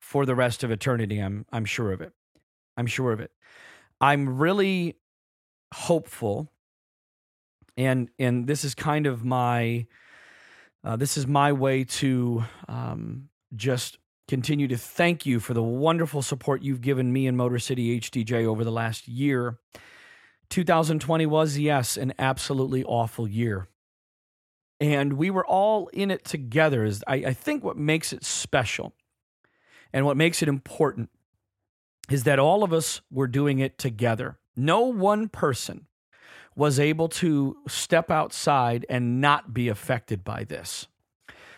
for 0.00 0.24
the 0.24 0.34
rest 0.34 0.64
of 0.64 0.70
eternity. 0.70 1.18
I'm, 1.18 1.44
I'm 1.52 1.64
sure 1.64 1.92
of 1.92 2.00
it. 2.00 2.12
I'm 2.76 2.86
sure 2.86 3.12
of 3.12 3.20
it. 3.20 3.30
I'm 4.00 4.38
really 4.38 4.96
hopeful. 5.74 6.50
And, 7.76 8.08
and 8.18 8.46
this 8.46 8.64
is 8.64 8.74
kind 8.74 9.06
of 9.06 9.24
my, 9.24 9.86
uh, 10.82 10.96
this 10.96 11.16
is 11.16 11.26
my 11.26 11.52
way 11.52 11.84
to 11.84 12.44
um, 12.68 13.28
just 13.54 13.98
continue 14.28 14.68
to 14.68 14.76
thank 14.76 15.24
you 15.24 15.40
for 15.40 15.54
the 15.54 15.62
wonderful 15.62 16.22
support 16.22 16.62
you've 16.62 16.80
given 16.80 17.12
me 17.12 17.26
and 17.26 17.36
Motor 17.36 17.58
City 17.58 18.00
HDJ 18.00 18.44
over 18.44 18.64
the 18.64 18.72
last 18.72 19.06
year. 19.06 19.58
2020 20.50 21.26
was, 21.26 21.58
yes, 21.58 21.96
an 21.96 22.12
absolutely 22.18 22.84
awful 22.84 23.28
year. 23.28 23.68
And 24.80 25.14
we 25.14 25.30
were 25.30 25.46
all 25.46 25.88
in 25.88 26.10
it 26.10 26.24
together. 26.24 26.84
Is 26.84 27.02
I, 27.06 27.14
I 27.16 27.32
think 27.32 27.64
what 27.64 27.76
makes 27.76 28.12
it 28.12 28.24
special 28.24 28.92
and 29.92 30.04
what 30.04 30.16
makes 30.16 30.42
it 30.42 30.48
important 30.48 31.10
is 32.10 32.24
that 32.24 32.38
all 32.38 32.62
of 32.62 32.72
us 32.72 33.00
were 33.10 33.26
doing 33.26 33.58
it 33.58 33.78
together. 33.78 34.38
No 34.54 34.82
one 34.82 35.28
person 35.28 35.86
was 36.54 36.80
able 36.80 37.08
to 37.08 37.56
step 37.68 38.10
outside 38.10 38.86
and 38.88 39.20
not 39.20 39.52
be 39.52 39.68
affected 39.68 40.24
by 40.24 40.44
this. 40.44 40.86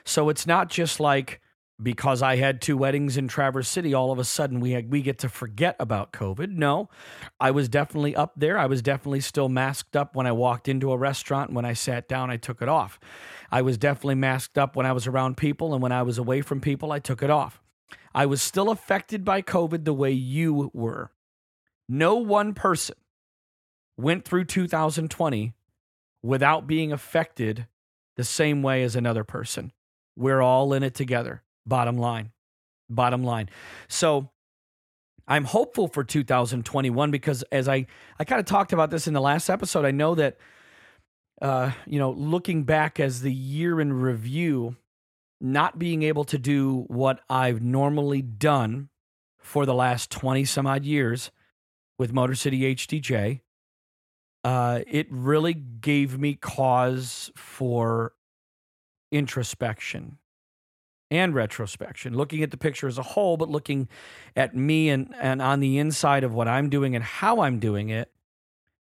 So 0.05 0.29
it's 0.29 0.47
not 0.47 0.71
just 0.71 0.99
like, 0.99 1.41
because 1.81 2.23
I 2.23 2.37
had 2.37 2.61
two 2.61 2.77
weddings 2.77 3.17
in 3.17 3.29
Traverse 3.29 3.69
City, 3.69 3.95
all 3.95 4.11
of 4.11 4.19
a 4.19 4.25
sudden 4.25 4.59
we 4.59 4.73
had, 4.73 4.91
we 4.91 5.01
get 5.01 5.19
to 5.19 5.29
forget 5.29 5.77
about 5.79 6.13
COVID. 6.13 6.51
No, 6.51 6.89
I 7.39 7.53
was 7.53 7.69
definitely 7.69 8.17
up 8.17 8.33
there. 8.37 8.59
I 8.59 8.67
was 8.67 8.83
definitely 8.83 9.21
still 9.21 9.49
masked 9.49 9.95
up 9.95 10.17
when 10.17 10.27
I 10.27 10.33
walked 10.33 10.69
into 10.69 10.91
a 10.91 10.97
restaurant. 10.97 11.53
When 11.53 11.65
I 11.65 11.75
sat 11.75 12.09
down, 12.09 12.31
I 12.31 12.37
took 12.37 12.61
it 12.63 12.69
off. 12.69 12.99
I 13.51 13.63
was 13.63 13.79
definitely 13.79 14.17
masked 14.17 14.59
up 14.59 14.75
when 14.75 14.87
I 14.87 14.93
was 14.93 15.07
around 15.07 15.37
people, 15.37 15.73
and 15.73 15.83
when 15.83 15.93
I 15.93 16.03
was 16.03 16.19
away 16.19 16.41
from 16.41 16.61
people, 16.61 16.91
I 16.91 16.99
took 16.99 17.23
it 17.23 17.31
off. 17.31 17.63
I 18.15 18.27
was 18.27 18.43
still 18.43 18.71
affected 18.71 19.25
by 19.25 19.43
COVID 19.43 19.85
the 19.85 19.95
way 19.95 20.11
you 20.11 20.71
were. 20.75 21.13
No 21.89 22.17
one 22.17 22.55
person 22.55 22.97
went 23.97 24.25
through 24.25 24.45
2020 24.45 25.55
without 26.23 26.67
being 26.67 26.93
affected 26.93 27.67
the 28.17 28.25
same 28.25 28.63
way 28.63 28.83
as 28.83 28.97
another 28.97 29.25
person. 29.25 29.73
We're 30.17 30.43
all 30.43 30.73
in 30.73 30.83
it 30.83 30.95
together. 30.95 31.43
Bottom 31.69 31.99
line. 31.99 32.31
Bottom 32.89 33.23
line. 33.23 33.51
So 33.89 34.31
I'm 35.27 35.45
hopeful 35.45 35.89
for 35.89 36.03
2021 36.03 37.11
because 37.11 37.43
as 37.53 37.69
I, 37.69 37.87
I 38.19 38.25
kind 38.25 38.41
of 38.41 38.47
talked 38.47 38.73
about 38.73 38.91
this 38.91 39.07
in 39.07 39.13
the 39.13 39.21
last 39.21 39.51
episode, 39.51 39.85
I 39.85 39.91
know 39.91 40.15
that, 40.15 40.39
uh, 41.43 41.73
you 41.87 41.99
know, 41.99 42.11
looking 42.11 42.65
back 42.65 42.99
as 42.99 43.21
the 43.21 43.33
year 43.33 43.81
in 43.81 43.93
review, 43.93 44.77
not 45.41 45.79
being 45.79 46.03
able 46.03 46.25
to 46.25 46.39
do 46.39 46.87
what 46.89 47.21
I've 47.29 47.61
normally 47.61 48.23
done 48.23 48.89
for 49.39 49.67
the 49.67 49.75
last 49.75 50.11
20 50.11 50.47
some 50.47 50.67
odd 50.67 50.85
years 50.85 51.31
with 51.99 52.13
Motor 52.13 52.35
City 52.35 52.75
HDJ, 52.75 53.41
uh, 54.45 54.81
it 54.87 55.07
really 55.11 55.53
gave 55.53 56.19
me 56.19 56.35
cause 56.35 57.31
for 57.37 58.15
introspection 59.13 60.19
and 61.11 61.35
retrospection, 61.35 62.15
looking 62.15 62.43
at 62.43 62.51
the 62.51 62.57
picture 62.57 62.87
as 62.87 62.99
a 62.99 63.03
whole, 63.03 63.37
but 63.37 63.49
looking 63.49 63.89
at 64.37 64.55
me 64.55 64.91
and, 64.91 65.15
and 65.21 65.41
on 65.41 65.61
the 65.61 65.79
inside 65.79 66.25
of 66.25 66.35
what 66.35 66.49
I'm 66.49 66.69
doing 66.69 66.95
and 66.95 67.05
how 67.05 67.41
I'm 67.41 67.59
doing 67.59 67.89
it 67.89 68.11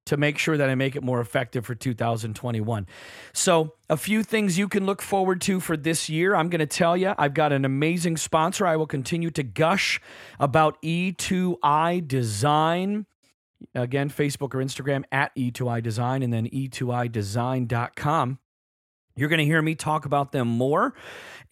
to 0.07 0.17
make 0.17 0.39
sure 0.39 0.57
that 0.57 0.71
I 0.71 0.75
make 0.75 0.97
it 0.97 1.03
more 1.03 1.21
effective 1.21 1.67
for 1.67 1.75
2021. 1.75 2.87
So, 3.33 3.75
a 3.91 3.97
few 3.97 4.23
things 4.23 4.57
you 4.57 4.69
can 4.69 4.87
look 4.87 5.03
forward 5.03 5.41
to 5.43 5.61
for 5.61 5.77
this 5.77 6.09
year. 6.09 6.35
I'm 6.35 6.49
going 6.49 6.61
to 6.61 6.67
tell 6.67 6.97
you, 6.97 7.13
I've 7.19 7.35
got 7.35 7.53
an 7.53 7.65
amazing 7.65 8.17
sponsor. 8.17 8.67
I 8.67 8.77
will 8.77 8.87
continue 8.87 9.31
to 9.33 9.43
gush 9.43 10.01
about 10.41 10.81
E2I 10.83 12.07
Design. 12.07 13.07
Again, 13.75 14.11
Facebook 14.11 14.55
or 14.55 14.59
Instagram 14.59 15.05
at 15.11 15.35
E2I 15.35 15.83
Design 15.83 16.23
and 16.23 16.33
then 16.33 16.47
E2iDesign.com. 16.49 18.39
You're 19.17 19.29
going 19.31 19.39
to 19.39 19.45
hear 19.45 19.63
me 19.63 19.75
talk 19.75 20.05
about 20.05 20.33
them 20.33 20.47
more. 20.47 20.95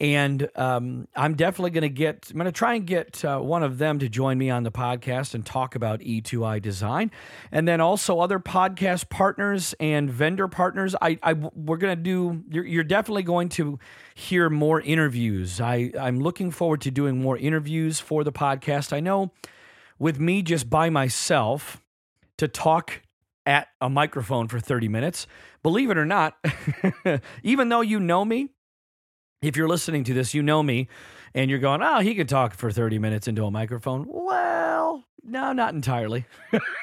And 0.01 0.49
um, 0.57 1.09
I'm 1.15 1.35
definitely 1.35 1.71
going 1.71 1.83
to 1.83 1.89
get, 1.89 2.29
I'm 2.31 2.37
going 2.37 2.47
to 2.47 2.53
try 2.53 2.75
and 2.75 2.87
get 2.87 3.25
uh, 3.25 3.39
one 3.39 3.63
of 3.63 3.79
them 3.79 4.01
to 4.01 4.09
join 4.09 4.39
me 4.39 4.51
on 4.51 4.65
the 4.65 4.73
podcast 4.73 5.35
and 5.35 5.47
talk 5.47 5.75
about 5.75 6.01
E2I 6.01 6.61
design. 6.61 7.11
And 7.53 7.67
then 7.67 7.81
also 7.81 8.21
other 8.21 8.39
podcast 8.39 9.09
partners 9.09 9.75
and 9.79 10.11
vendor 10.11 10.49
partners. 10.49 10.95
I, 11.01 11.19
I 11.23 11.33
we're 11.33 11.77
going 11.77 11.97
to 11.97 12.03
do, 12.03 12.43
you're, 12.51 12.67
you're 12.67 12.85
definitely 12.85 13.23
going 13.23 13.49
to 13.51 13.79
hear 14.15 14.51
more 14.51 14.81
interviews. 14.81 15.61
I, 15.61 15.93
I'm 15.99 16.21
looking 16.21 16.51
forward 16.51 16.81
to 16.83 16.91
doing 16.91 17.23
more 17.23 17.39
interviews 17.39 18.01
for 18.01 18.25
the 18.25 18.33
podcast. 18.33 18.93
I 18.93 19.01
know 19.01 19.33
with 19.99 20.19
me 20.19 20.43
just 20.43 20.69
by 20.69 20.91
myself 20.91 21.81
to 22.37 22.49
talk 22.49 23.01
at 23.47 23.69
a 23.81 23.91
microphone 23.91 24.49
for 24.49 24.61
30 24.61 24.89
minutes. 24.89 25.27
Believe 25.63 25.91
it 25.91 25.99
or 25.99 26.07
not, 26.07 26.37
even 27.43 27.69
though 27.69 27.81
you 27.81 28.01
know 28.01 28.25
me, 28.25 28.51
if 29.43 29.57
you're 29.57 29.69
listening 29.69 30.05
to 30.05 30.15
this, 30.15 30.35
you 30.35 30.43
know 30.43 30.63
me, 30.63 30.89
and 31.35 31.51
you're 31.51 31.59
going, 31.59 31.83
oh, 31.83 32.01
he 32.01 32.15
can 32.15 32.27
talk 32.27 32.55
for 32.55 32.71
30 32.71 32.99
minutes 32.99 33.29
into 33.29 33.45
a 33.45 33.51
microphone. 33.51 34.07
Well, 34.09 35.05
no, 35.27 35.53
not 35.53 35.75
entirely. 35.75 36.27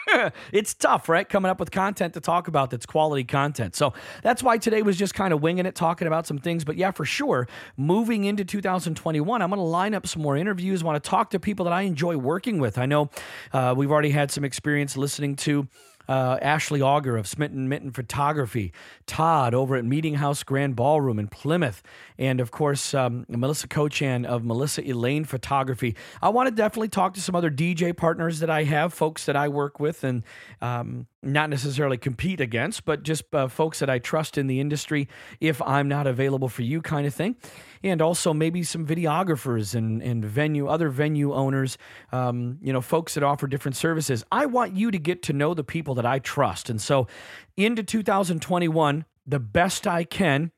it's 0.52 0.74
tough, 0.74 1.08
right? 1.08 1.28
Coming 1.28 1.50
up 1.50 1.60
with 1.60 1.72
content 1.72 2.16
to 2.16 2.20
talk 2.20 2.48
about 2.48 2.72
that's 2.72 2.86
quality 2.86 3.24
content. 3.24 3.76
So 3.76 3.94
that's 4.24 4.42
why 4.42 4.58
today 4.58 4.82
was 4.82 4.98
just 4.98 5.14
kind 5.14 5.32
of 5.32 5.42
winging 5.42 5.66
it, 5.66 5.76
talking 5.76 6.08
about 6.08 6.26
some 6.26 6.40
things. 6.40 6.66
But 6.66 6.76
yeah, 6.76 6.92
for 6.92 7.06
sure, 7.06 7.48
moving 7.78 8.26
into 8.26 8.44
2021, 8.44 9.42
I'm 9.42 9.50
going 9.50 9.58
to 9.58 9.64
line 9.64 9.94
up 9.94 10.08
some 10.08 10.24
more 10.24 10.36
interviews. 10.36 10.84
Want 10.84 11.02
to 11.02 11.08
talk 11.08 11.30
to 11.32 11.40
people 11.40 11.66
that 11.66 11.74
I 11.74 11.84
enjoy 11.84 12.18
working 12.18 12.60
with. 12.60 12.80
I 12.80 12.88
know 12.88 13.10
uh, 13.54 13.76
we've 13.78 13.92
already 13.92 14.12
had 14.12 14.32
some 14.32 14.44
experience 14.44 14.98
listening 14.98 15.36
to 15.38 15.68
uh, 16.08 16.38
Ashley 16.42 16.82
Auger 16.82 17.18
of 17.18 17.28
Smitten 17.28 17.70
Mitten 17.70 17.92
Photography, 17.92 18.74
Todd 19.06 19.54
over 19.54 19.76
at 19.76 19.86
Meeting 19.86 20.16
House 20.16 20.44
Grand 20.44 20.76
Ballroom 20.76 21.20
in 21.20 21.28
Plymouth, 21.28 21.82
and 22.18 22.40
of 22.40 22.52
course, 22.52 22.94
um, 22.94 23.26
Melissa 23.30 23.68
Cochan 23.68 24.26
of 24.26 24.44
Melissa 24.44 24.88
Elaine 24.88 25.26
Photography. 25.26 25.96
I 26.22 26.30
want 26.30 26.48
to 26.48 26.56
definitely 26.56 26.90
talk 26.90 27.14
to 27.16 27.22
some 27.22 27.36
other 27.36 27.52
DJ 27.52 27.96
partners 27.96 28.40
that 28.40 28.50
I 28.50 28.64
have, 28.64 28.94
folks 28.94 29.26
that 29.26 29.36
I 29.36 29.48
work 29.48 29.80
with, 29.80 30.04
and 30.04 30.24
um, 30.62 31.08
not 31.24 31.50
necessarily 31.50 31.98
compete 31.98 32.42
against, 32.42 32.84
but 32.84 33.04
just 33.04 33.24
uh, 33.34 33.48
folks 33.48 33.80
that 33.80 33.90
I 33.90 34.00
trust 34.00 34.38
in 34.38 34.48
the 34.48 34.60
industry 34.60 35.08
if 35.40 35.62
I'm 35.62 35.88
not 35.88 36.08
available 36.08 36.50
for 36.50 36.64
you, 36.64 36.82
kind 36.82 37.06
of 37.06 37.14
thing. 37.14 37.36
And 37.84 38.02
also 38.02 38.34
maybe 38.34 38.64
some 38.64 38.86
videographers 38.86 39.76
and, 39.76 40.02
and 40.02 40.26
venue, 40.26 40.68
other 40.68 40.90
venue 40.90 41.34
owners, 41.34 41.78
um, 42.12 42.58
you 42.62 42.74
know, 42.74 42.82
folks 42.82 43.14
that 43.14 43.24
offer 43.24 43.48
different 43.48 43.76
services. 43.76 44.24
I 44.32 44.48
want 44.48 44.76
you 44.76 44.90
to 44.92 44.98
get 44.98 45.22
to 45.24 45.34
know 45.34 45.54
the 45.54 45.64
people 45.64 45.96
that 45.96 46.06
I 46.06 46.20
trust. 46.20 46.70
And 46.70 46.82
so 46.82 47.08
into 47.56 47.84
2021, 47.84 49.06
the 49.26 49.40
best 49.40 49.86
I 49.88 50.04
can. 50.04 50.52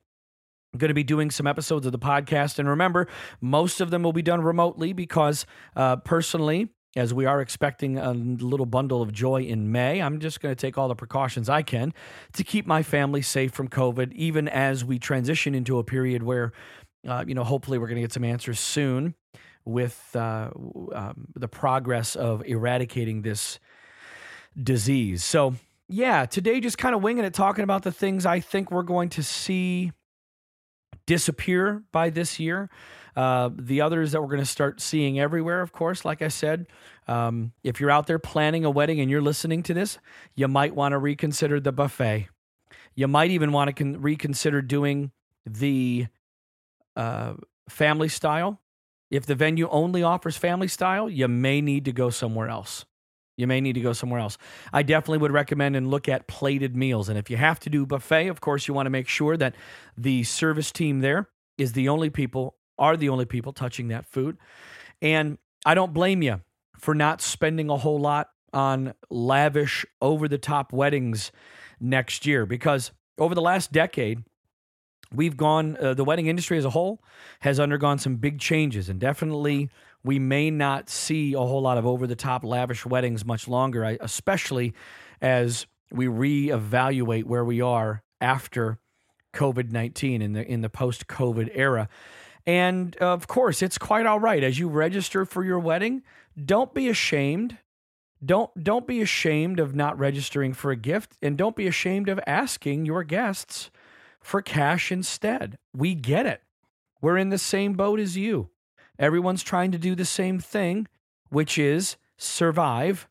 I'm 0.73 0.79
going 0.79 0.89
to 0.89 0.95
be 0.95 1.03
doing 1.03 1.29
some 1.29 1.45
episodes 1.45 1.85
of 1.85 1.91
the 1.91 1.99
podcast. 1.99 2.57
And 2.57 2.67
remember, 2.67 3.07
most 3.41 3.79
of 3.79 3.91
them 3.91 4.01
will 4.01 4.13
be 4.13 4.23
done 4.23 4.41
remotely 4.41 4.91
because 4.91 5.45
uh, 5.75 5.97
personally, 5.97 6.69
as 6.95 7.13
we 7.13 7.25
are 7.25 7.41
expecting 7.41 7.97
a 7.97 8.13
little 8.13 8.65
bundle 8.65 9.01
of 9.01 9.11
joy 9.11 9.41
in 9.41 9.71
May. 9.71 10.01
I'm 10.01 10.19
just 10.19 10.41
going 10.41 10.53
to 10.53 10.59
take 10.59 10.77
all 10.77 10.87
the 10.87 10.95
precautions 10.95 11.49
I 11.49 11.63
can 11.63 11.93
to 12.33 12.43
keep 12.43 12.67
my 12.67 12.83
family 12.83 13.21
safe 13.21 13.51
from 13.51 13.67
COVID, 13.67 14.13
even 14.13 14.47
as 14.47 14.85
we 14.85 14.99
transition 14.99 15.55
into 15.55 15.79
a 15.79 15.83
period 15.83 16.21
where, 16.21 16.51
uh, 17.07 17.23
you 17.27 17.33
know, 17.33 17.43
hopefully 17.43 17.79
we're 17.79 17.87
going 17.87 17.95
to 17.95 18.01
get 18.01 18.13
some 18.13 18.23
answers 18.23 18.59
soon 18.59 19.15
with 19.65 20.15
uh, 20.15 20.51
um, 20.93 21.27
the 21.35 21.47
progress 21.47 22.15
of 22.15 22.45
eradicating 22.45 23.21
this 23.21 23.59
disease. 24.61 25.23
So, 25.23 25.55
yeah, 25.87 26.25
today 26.25 26.59
just 26.59 26.77
kind 26.77 26.93
of 26.93 27.01
winging 27.01 27.23
it, 27.23 27.33
talking 27.33 27.63
about 27.63 27.83
the 27.83 27.91
things 27.91 28.25
I 28.25 28.39
think 28.39 28.71
we're 28.71 28.83
going 28.83 29.09
to 29.09 29.23
see 29.23 29.91
disappear 31.05 31.83
by 31.91 32.09
this 32.09 32.39
year. 32.39 32.69
Uh, 33.15 33.49
the 33.55 33.81
others 33.81 34.11
that 34.11 34.21
we're 34.21 34.27
going 34.27 34.39
to 34.39 34.45
start 34.45 34.81
seeing 34.81 35.19
everywhere, 35.19 35.61
of 35.61 35.71
course, 35.71 36.03
like 36.03 36.21
I 36.21 36.29
said, 36.29 36.67
um, 37.07 37.53
if 37.63 37.79
you're 37.79 37.91
out 37.91 38.07
there 38.07 38.19
planning 38.19 38.65
a 38.65 38.71
wedding 38.71 38.99
and 38.99 39.09
you're 39.09 39.21
listening 39.21 39.63
to 39.63 39.73
this, 39.73 39.99
you 40.35 40.47
might 40.47 40.75
want 40.75 40.93
to 40.93 40.97
reconsider 40.97 41.59
the 41.59 41.71
buffet. 41.71 42.29
You 42.95 43.07
might 43.07 43.31
even 43.31 43.51
want 43.51 43.69
to 43.69 43.73
con- 43.73 44.01
reconsider 44.01 44.61
doing 44.61 45.11
the 45.45 46.07
uh, 46.95 47.33
family 47.69 48.09
style, 48.09 48.59
if 49.09 49.25
the 49.25 49.35
venue 49.35 49.69
only 49.69 50.01
offers 50.01 50.37
family 50.37 50.67
style, 50.67 51.09
you 51.09 51.27
may 51.27 51.61
need 51.61 51.85
to 51.85 51.91
go 51.91 52.09
somewhere 52.09 52.49
else. 52.49 52.85
You 53.37 53.47
may 53.47 53.61
need 53.61 53.73
to 53.73 53.81
go 53.81 53.93
somewhere 53.93 54.19
else. 54.19 54.37
I 54.71 54.83
definitely 54.83 55.19
would 55.19 55.31
recommend 55.31 55.75
and 55.75 55.89
look 55.89 56.07
at 56.07 56.27
plated 56.27 56.75
meals. 56.75 57.09
And 57.09 57.17
if 57.17 57.29
you 57.29 57.37
have 57.37 57.59
to 57.61 57.69
do 57.69 57.85
buffet, 57.85 58.27
of 58.27 58.41
course, 58.41 58.67
you 58.67 58.73
want 58.73 58.85
to 58.85 58.91
make 58.91 59.07
sure 59.07 59.37
that 59.37 59.55
the 59.97 60.23
service 60.23 60.71
team 60.71 61.01
there 61.01 61.29
is 61.57 61.73
the 61.73 61.89
only 61.89 62.09
people, 62.09 62.55
are 62.83 62.97
the 62.97 63.07
only 63.07 63.23
people 63.25 63.53
touching 63.53 63.87
that 63.87 64.05
food. 64.05 64.37
And 65.01 65.37
I 65.65 65.73
don't 65.73 65.93
blame 65.93 66.21
you 66.21 66.41
for 66.77 66.93
not 66.93 67.21
spending 67.21 67.69
a 67.69 67.77
whole 67.77 67.99
lot 67.99 68.27
on 68.51 68.93
lavish, 69.09 69.85
over 70.01 70.27
the 70.27 70.37
top 70.37 70.73
weddings 70.73 71.31
next 71.79 72.25
year 72.25 72.45
because 72.45 72.91
over 73.17 73.33
the 73.33 73.41
last 73.41 73.71
decade, 73.71 74.19
we've 75.13 75.37
gone, 75.37 75.77
uh, 75.77 75.93
the 75.93 76.03
wedding 76.03 76.27
industry 76.27 76.57
as 76.57 76.65
a 76.65 76.69
whole 76.69 77.01
has 77.39 77.57
undergone 77.57 77.97
some 77.97 78.17
big 78.17 78.37
changes. 78.37 78.89
And 78.89 78.99
definitely, 78.99 79.69
we 80.03 80.19
may 80.19 80.51
not 80.51 80.89
see 80.89 81.33
a 81.33 81.39
whole 81.39 81.61
lot 81.61 81.77
of 81.77 81.85
over 81.85 82.05
the 82.05 82.15
top, 82.17 82.43
lavish 82.43 82.85
weddings 82.85 83.23
much 83.25 83.47
longer, 83.47 83.97
especially 84.01 84.73
as 85.21 85.65
we 85.89 86.07
reevaluate 86.07 87.23
where 87.23 87.45
we 87.45 87.61
are 87.61 88.03
after 88.19 88.79
COVID 89.33 89.71
19 89.71 90.21
in 90.21 90.33
the, 90.33 90.45
in 90.45 90.61
the 90.61 90.69
post 90.69 91.07
COVID 91.07 91.49
era. 91.53 91.87
And 92.45 92.97
uh, 92.99 93.13
of 93.13 93.27
course, 93.27 93.61
it's 93.61 93.77
quite 93.77 94.05
all 94.05 94.19
right 94.19 94.43
as 94.43 94.59
you 94.59 94.67
register 94.67 95.25
for 95.25 95.43
your 95.43 95.59
wedding. 95.59 96.03
Don't 96.43 96.73
be 96.73 96.89
ashamed. 96.89 97.57
Don't 98.23 98.63
don't 98.63 98.87
be 98.87 99.01
ashamed 99.01 99.59
of 99.59 99.75
not 99.75 99.99
registering 99.99 100.53
for 100.53 100.71
a 100.71 100.77
gift 100.77 101.17
and 101.21 101.37
don't 101.37 101.55
be 101.55 101.67
ashamed 101.67 102.07
of 102.07 102.19
asking 102.25 102.85
your 102.85 103.03
guests 103.03 103.69
for 104.21 104.41
cash 104.41 104.91
instead. 104.91 105.57
We 105.73 105.93
get 105.93 106.25
it. 106.25 106.41
We're 107.01 107.17
in 107.17 107.29
the 107.29 107.37
same 107.37 107.73
boat 107.73 107.99
as 107.99 108.15
you. 108.15 108.49
Everyone's 108.97 109.43
trying 109.43 109.71
to 109.73 109.77
do 109.77 109.95
the 109.95 110.05
same 110.05 110.39
thing, 110.39 110.87
which 111.29 111.57
is 111.57 111.97
survive 112.17 113.09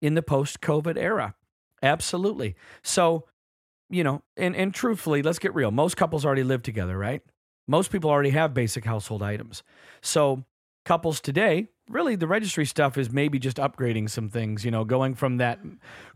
in 0.00 0.14
the 0.14 0.22
post-COVID 0.22 0.96
era. 0.96 1.34
Absolutely. 1.82 2.56
So, 2.82 3.26
you 3.90 4.02
know, 4.02 4.22
and 4.36 4.56
and 4.56 4.72
truthfully, 4.72 5.22
let's 5.22 5.38
get 5.38 5.54
real. 5.54 5.70
Most 5.70 5.96
couples 5.96 6.24
already 6.24 6.44
live 6.44 6.62
together, 6.62 6.96
right? 6.96 7.22
Most 7.66 7.90
people 7.90 8.10
already 8.10 8.30
have 8.30 8.54
basic 8.54 8.84
household 8.84 9.22
items. 9.22 9.62
So, 10.02 10.44
couples 10.84 11.20
today, 11.20 11.68
really 11.88 12.14
the 12.14 12.26
registry 12.26 12.66
stuff 12.66 12.98
is 12.98 13.10
maybe 13.10 13.38
just 13.38 13.56
upgrading 13.56 14.10
some 14.10 14.28
things, 14.28 14.64
you 14.64 14.70
know, 14.70 14.84
going 14.84 15.14
from 15.14 15.38
that 15.38 15.60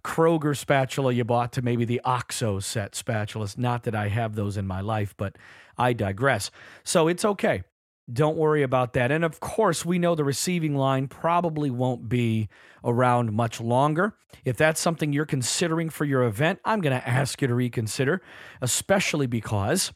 Kroger 0.04 0.56
spatula 0.56 1.12
you 1.12 1.24
bought 1.24 1.52
to 1.54 1.62
maybe 1.62 1.84
the 1.84 2.00
OXO 2.04 2.60
set 2.60 2.92
spatulas. 2.92 3.56
Not 3.56 3.84
that 3.84 3.94
I 3.94 4.08
have 4.08 4.34
those 4.34 4.56
in 4.56 4.66
my 4.66 4.80
life, 4.80 5.14
but 5.16 5.36
I 5.78 5.94
digress. 5.94 6.50
So, 6.84 7.08
it's 7.08 7.24
okay. 7.24 7.62
Don't 8.10 8.38
worry 8.38 8.62
about 8.62 8.94
that. 8.94 9.10
And 9.12 9.22
of 9.22 9.38
course, 9.38 9.84
we 9.84 9.98
know 9.98 10.14
the 10.14 10.24
receiving 10.24 10.74
line 10.74 11.08
probably 11.08 11.70
won't 11.70 12.08
be 12.08 12.48
around 12.82 13.32
much 13.32 13.60
longer. 13.60 14.14
If 14.46 14.56
that's 14.56 14.80
something 14.80 15.12
you're 15.12 15.26
considering 15.26 15.90
for 15.90 16.06
your 16.06 16.22
event, 16.22 16.60
I'm 16.64 16.80
going 16.80 16.98
to 16.98 17.06
ask 17.06 17.42
you 17.42 17.48
to 17.48 17.54
reconsider, 17.54 18.22
especially 18.62 19.26
because 19.26 19.92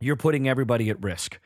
you're 0.00 0.16
putting 0.16 0.48
everybody 0.48 0.90
at 0.90 1.02
risk. 1.02 1.38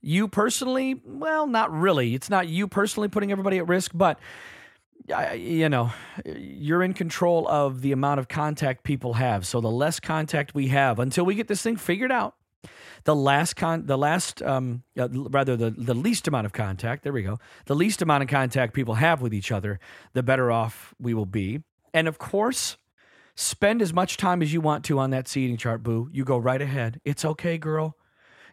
You 0.00 0.28
personally, 0.28 1.00
well, 1.04 1.46
not 1.46 1.72
really. 1.72 2.14
It's 2.14 2.30
not 2.30 2.48
you 2.48 2.68
personally 2.68 3.08
putting 3.08 3.32
everybody 3.32 3.58
at 3.58 3.66
risk, 3.66 3.90
but 3.94 4.18
you 5.34 5.68
know, 5.68 5.92
you're 6.24 6.82
in 6.82 6.94
control 6.94 7.46
of 7.48 7.80
the 7.80 7.92
amount 7.92 8.20
of 8.20 8.28
contact 8.28 8.82
people 8.82 9.14
have. 9.14 9.46
So 9.46 9.60
the 9.60 9.70
less 9.70 10.00
contact 10.00 10.54
we 10.54 10.68
have 10.68 10.98
until 10.98 11.24
we 11.24 11.34
get 11.34 11.48
this 11.48 11.62
thing 11.62 11.76
figured 11.76 12.10
out, 12.10 12.34
the 13.04 13.14
last 13.14 13.54
con, 13.54 13.86
the 13.86 13.98
last, 13.98 14.42
um, 14.42 14.82
uh, 14.98 15.08
rather 15.10 15.56
the 15.56 15.70
the 15.70 15.94
least 15.94 16.26
amount 16.26 16.46
of 16.46 16.52
contact. 16.52 17.04
There 17.04 17.12
we 17.12 17.22
go. 17.22 17.38
The 17.66 17.74
least 17.74 18.02
amount 18.02 18.24
of 18.24 18.28
contact 18.28 18.74
people 18.74 18.94
have 18.94 19.22
with 19.22 19.32
each 19.32 19.52
other, 19.52 19.78
the 20.12 20.22
better 20.22 20.50
off 20.50 20.94
we 20.98 21.14
will 21.14 21.26
be. 21.26 21.62
And 21.94 22.08
of 22.08 22.18
course, 22.18 22.76
spend 23.36 23.82
as 23.82 23.92
much 23.92 24.16
time 24.16 24.42
as 24.42 24.52
you 24.52 24.60
want 24.60 24.84
to 24.86 24.98
on 24.98 25.10
that 25.10 25.28
seating 25.28 25.56
chart, 25.56 25.82
boo. 25.82 26.08
You 26.10 26.24
go 26.24 26.38
right 26.38 26.60
ahead. 26.60 27.00
It's 27.04 27.24
okay, 27.24 27.58
girl. 27.58 27.96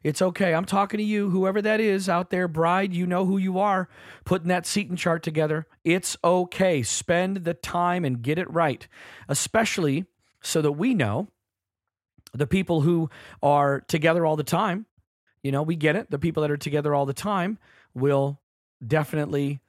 It's 0.03 0.21
okay. 0.21 0.53
I'm 0.53 0.65
talking 0.65 0.97
to 0.97 1.03
you, 1.03 1.29
whoever 1.29 1.61
that 1.61 1.79
is 1.79 2.09
out 2.09 2.29
there, 2.29 2.49
bride, 2.49 2.93
you 2.93 3.07
know 3.07 3.25
who 3.25 3.37
you 3.37 3.57
are, 3.57 3.87
putting 4.25 4.49
that 4.49 4.65
seating 4.65 4.97
chart 4.97 5.23
together. 5.23 5.65
It's 5.85 6.17
okay. 6.21 6.83
Spend 6.83 7.37
the 7.37 7.53
time 7.53 8.03
and 8.03 8.21
get 8.21 8.37
it 8.37 8.51
right, 8.51 8.85
especially 9.29 10.05
so 10.41 10.61
that 10.61 10.73
we 10.73 10.93
know 10.93 11.29
the 12.33 12.47
people 12.47 12.81
who 12.81 13.09
are 13.41 13.79
together 13.79 14.25
all 14.25 14.35
the 14.35 14.43
time. 14.43 14.85
You 15.41 15.53
know, 15.53 15.63
we 15.63 15.77
get 15.77 15.95
it. 15.95 16.11
The 16.11 16.19
people 16.19 16.41
that 16.41 16.51
are 16.51 16.57
together 16.57 16.93
all 16.93 17.05
the 17.05 17.13
time 17.13 17.57
will 17.93 18.41
definitely 18.85 19.61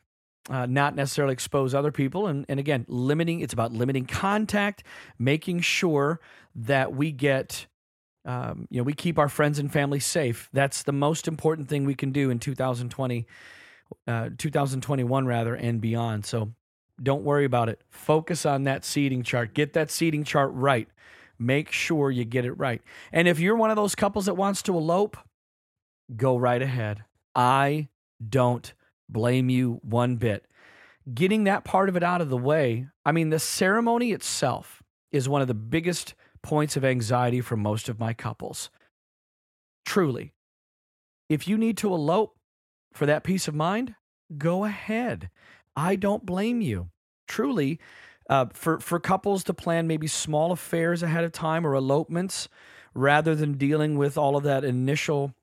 uh, 0.51 0.67
not 0.67 0.95
necessarily 0.95 1.33
expose 1.33 1.75
other 1.75 1.93
people. 1.93 2.27
And, 2.27 2.45
and 2.49 2.61
again, 2.61 2.85
limiting, 2.89 3.41
it's 3.41 3.55
about 3.55 3.73
limiting 3.73 4.07
contact, 4.07 4.83
making 5.19 5.61
sure 5.61 6.21
that 6.55 6.95
we 6.95 7.13
get 7.13 7.67
um, 8.27 8.67
you 8.71 8.79
know, 8.79 8.85
we 8.85 8.95
keep 8.95 9.19
our 9.19 9.29
friends 9.29 9.59
and 9.59 9.71
family 9.71 10.01
safe. 10.01 10.49
That's 10.53 10.83
the 10.83 10.93
most 10.93 11.29
important 11.29 11.69
thing 11.69 11.85
we 11.85 11.95
can 11.95 12.11
do 12.11 12.31
in 12.31 12.39
2020, 12.39 13.27
uh, 14.07 14.31
2021 14.39 15.27
rather, 15.27 15.55
and 15.55 15.81
beyond. 15.81 16.25
So 16.25 16.55
don't 17.03 17.23
worry 17.23 17.45
about 17.45 17.69
it. 17.69 17.83
Focus 17.91 18.47
on 18.47 18.65
that 18.65 18.85
seating 18.85 19.23
chart. 19.23 19.53
Get 19.53 19.75
that 19.75 19.91
seating 19.91 20.25
chart 20.25 20.51
right. 20.55 20.89
Make 21.39 21.71
sure 21.71 22.11
you 22.11 22.25
get 22.25 22.45
it 22.45 22.53
right. 22.53 22.81
And 23.13 23.29
if 23.29 23.39
you're 23.39 23.57
one 23.57 23.71
of 23.71 23.77
those 23.77 23.95
couples 23.95 24.27
that 24.27 24.35
wants 24.35 24.63
to 24.63 24.77
elope, 24.77 25.19
go 26.17 26.37
right 26.37 26.63
ahead. 26.63 27.05
I 27.35 27.89
don't 28.27 28.73
blame 29.09 29.51
you 29.51 29.81
one 29.83 30.17
bit. 30.17 30.47
Getting 31.13 31.45
that 31.45 31.65
part 31.65 31.89
of 31.89 31.97
it 31.97 32.03
out 32.03 32.21
of 32.21 32.31
the 32.31 32.37
way, 32.37 32.87
I 33.05 33.13
mean, 33.13 33.31
the 33.31 33.39
ceremony 33.39 34.13
itself 34.13 34.83
is 35.13 35.29
one 35.29 35.43
of 35.43 35.49
the 35.49 35.55
biggest 35.55 36.15
points 36.43 36.77
of 36.77 36.85
anxiety 36.85 37.41
for 37.41 37.57
most 37.57 37.89
of 37.89 38.01
my 38.01 38.13
couples. 38.13 38.71
Truly. 39.85 40.33
If 41.29 41.47
you 41.47 41.59
need 41.59 41.77
to 41.79 41.93
elope 41.93 42.37
for 42.93 43.07
that 43.07 43.25
peace 43.25 43.49
of 43.49 43.55
mind, 43.55 43.95
go 44.37 44.65
ahead. 44.65 45.31
I 45.77 45.97
don't 45.97 46.25
blame 46.25 46.61
you. 46.61 46.91
Truly, 47.27 47.81
uh, 48.29 48.47
for, 48.53 48.81
for 48.81 49.01
couples 49.01 49.45
to 49.45 49.55
plan 49.55 49.87
maybe 49.87 50.07
small 50.07 50.53
affairs 50.53 51.03
ahead 51.03 51.25
of 51.25 51.33
time 51.33 51.67
or 51.67 51.75
elopements 51.75 52.49
rather 52.95 53.35
than 53.35 53.59
dealing 53.59 53.99
with 53.99 54.17
all 54.17 54.37
of 54.37 54.45
that 54.45 54.65
initial 54.65 55.35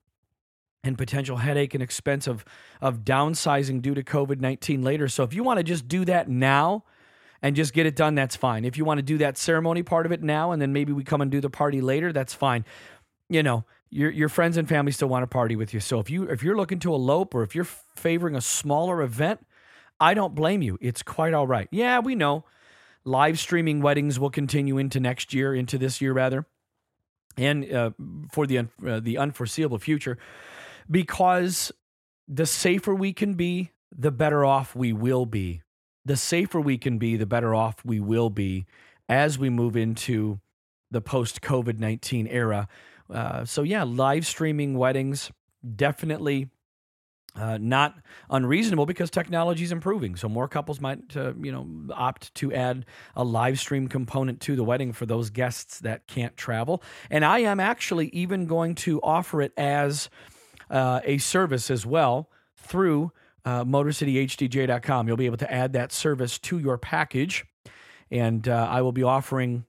and 0.84 0.98
potential 0.98 1.36
headache 1.36 1.74
and 1.74 1.82
expense 1.82 2.26
of, 2.26 2.44
of 2.80 3.04
downsizing 3.04 3.80
due 3.82 3.94
to 3.94 4.02
COVID 4.02 4.40
19 4.40 4.82
later. 4.82 5.08
So 5.08 5.22
if 5.22 5.32
you 5.32 5.44
want 5.44 5.58
to 5.58 5.62
just 5.62 5.86
do 5.86 6.04
that 6.06 6.28
now, 6.28 6.84
and 7.44 7.56
just 7.56 7.72
get 7.72 7.86
it 7.86 7.96
done, 7.96 8.14
that's 8.14 8.36
fine. 8.36 8.64
If 8.64 8.78
you 8.78 8.84
want 8.84 8.98
to 8.98 9.02
do 9.02 9.18
that 9.18 9.36
ceremony 9.36 9.82
part 9.82 10.06
of 10.06 10.12
it 10.12 10.22
now 10.22 10.52
and 10.52 10.62
then 10.62 10.72
maybe 10.72 10.92
we 10.92 11.02
come 11.02 11.20
and 11.20 11.28
do 11.28 11.40
the 11.40 11.50
party 11.50 11.80
later, 11.80 12.12
that's 12.12 12.32
fine. 12.32 12.64
You 13.28 13.42
know, 13.42 13.64
your 13.90 14.10
your 14.10 14.28
friends 14.28 14.56
and 14.56 14.68
family 14.68 14.92
still 14.92 15.08
want 15.08 15.24
to 15.24 15.26
party 15.26 15.56
with 15.56 15.74
you. 15.74 15.80
So 15.80 15.98
if 15.98 16.08
you 16.08 16.24
if 16.24 16.44
you're 16.44 16.56
looking 16.56 16.78
to 16.80 16.94
elope 16.94 17.34
or 17.34 17.42
if 17.42 17.54
you're 17.54 17.64
favoring 17.64 18.36
a 18.36 18.40
smaller 18.40 19.02
event, 19.02 19.44
I 19.98 20.14
don't 20.14 20.36
blame 20.36 20.62
you. 20.62 20.78
It's 20.80 21.02
quite 21.02 21.34
all 21.34 21.48
right. 21.48 21.66
Yeah, 21.72 21.98
we 21.98 22.14
know 22.14 22.44
live 23.04 23.40
streaming 23.40 23.80
weddings 23.82 24.20
will 24.20 24.30
continue 24.30 24.78
into 24.78 25.00
next 25.00 25.34
year, 25.34 25.52
into 25.52 25.78
this 25.78 26.00
year 26.00 26.12
rather, 26.12 26.46
and 27.36 27.70
uh, 27.72 27.90
for 28.30 28.46
the 28.46 28.58
uh, 28.58 29.00
the 29.00 29.18
unforeseeable 29.18 29.78
future, 29.78 30.16
because 30.90 31.72
the 32.28 32.46
safer 32.46 32.94
we 32.94 33.12
can 33.12 33.34
be, 33.34 33.70
the 33.94 34.10
better 34.10 34.44
off 34.44 34.74
we 34.74 34.92
will 34.92 35.26
be 35.26 35.62
the 36.04 36.16
safer 36.16 36.60
we 36.60 36.78
can 36.78 36.98
be, 36.98 37.16
the 37.16 37.26
better 37.26 37.54
off 37.54 37.84
we 37.84 38.00
will 38.00 38.30
be 38.30 38.66
as 39.08 39.38
we 39.38 39.50
move 39.50 39.76
into 39.76 40.40
the 40.90 41.00
post 41.00 41.40
COVID 41.40 41.78
19 41.78 42.26
era. 42.26 42.68
Uh, 43.10 43.44
so, 43.44 43.62
yeah, 43.62 43.82
live 43.82 44.26
streaming 44.26 44.76
weddings 44.76 45.30
definitely 45.76 46.48
uh, 47.34 47.56
not 47.58 47.94
unreasonable 48.30 48.84
because 48.84 49.10
technology 49.10 49.64
is 49.64 49.72
improving. 49.72 50.16
So 50.16 50.28
more 50.28 50.48
couples 50.48 50.80
might, 50.80 51.16
uh, 51.16 51.32
you 51.40 51.50
know, 51.50 51.66
opt 51.94 52.34
to 52.36 52.52
add 52.52 52.84
a 53.16 53.24
live 53.24 53.58
stream 53.58 53.88
component 53.88 54.40
to 54.42 54.56
the 54.56 54.64
wedding 54.64 54.92
for 54.92 55.06
those 55.06 55.30
guests 55.30 55.80
that 55.80 56.06
can't 56.06 56.36
travel. 56.36 56.82
And 57.10 57.24
I 57.24 57.38
am 57.40 57.58
actually 57.58 58.08
even 58.08 58.46
going 58.46 58.74
to 58.76 59.00
offer 59.00 59.40
it 59.40 59.52
as 59.56 60.10
uh, 60.72 61.00
a 61.04 61.18
service 61.18 61.70
as 61.70 61.86
well 61.86 62.28
through 62.56 63.12
uh, 63.44 63.64
MotorCityHDJ.com. 63.64 65.06
You'll 65.06 65.16
be 65.16 65.26
able 65.26 65.36
to 65.38 65.52
add 65.52 65.74
that 65.74 65.92
service 65.92 66.38
to 66.40 66.58
your 66.58 66.78
package. 66.78 67.44
And 68.10 68.48
uh, 68.48 68.68
I 68.70 68.82
will 68.82 68.92
be 68.92 69.02
offering, 69.02 69.64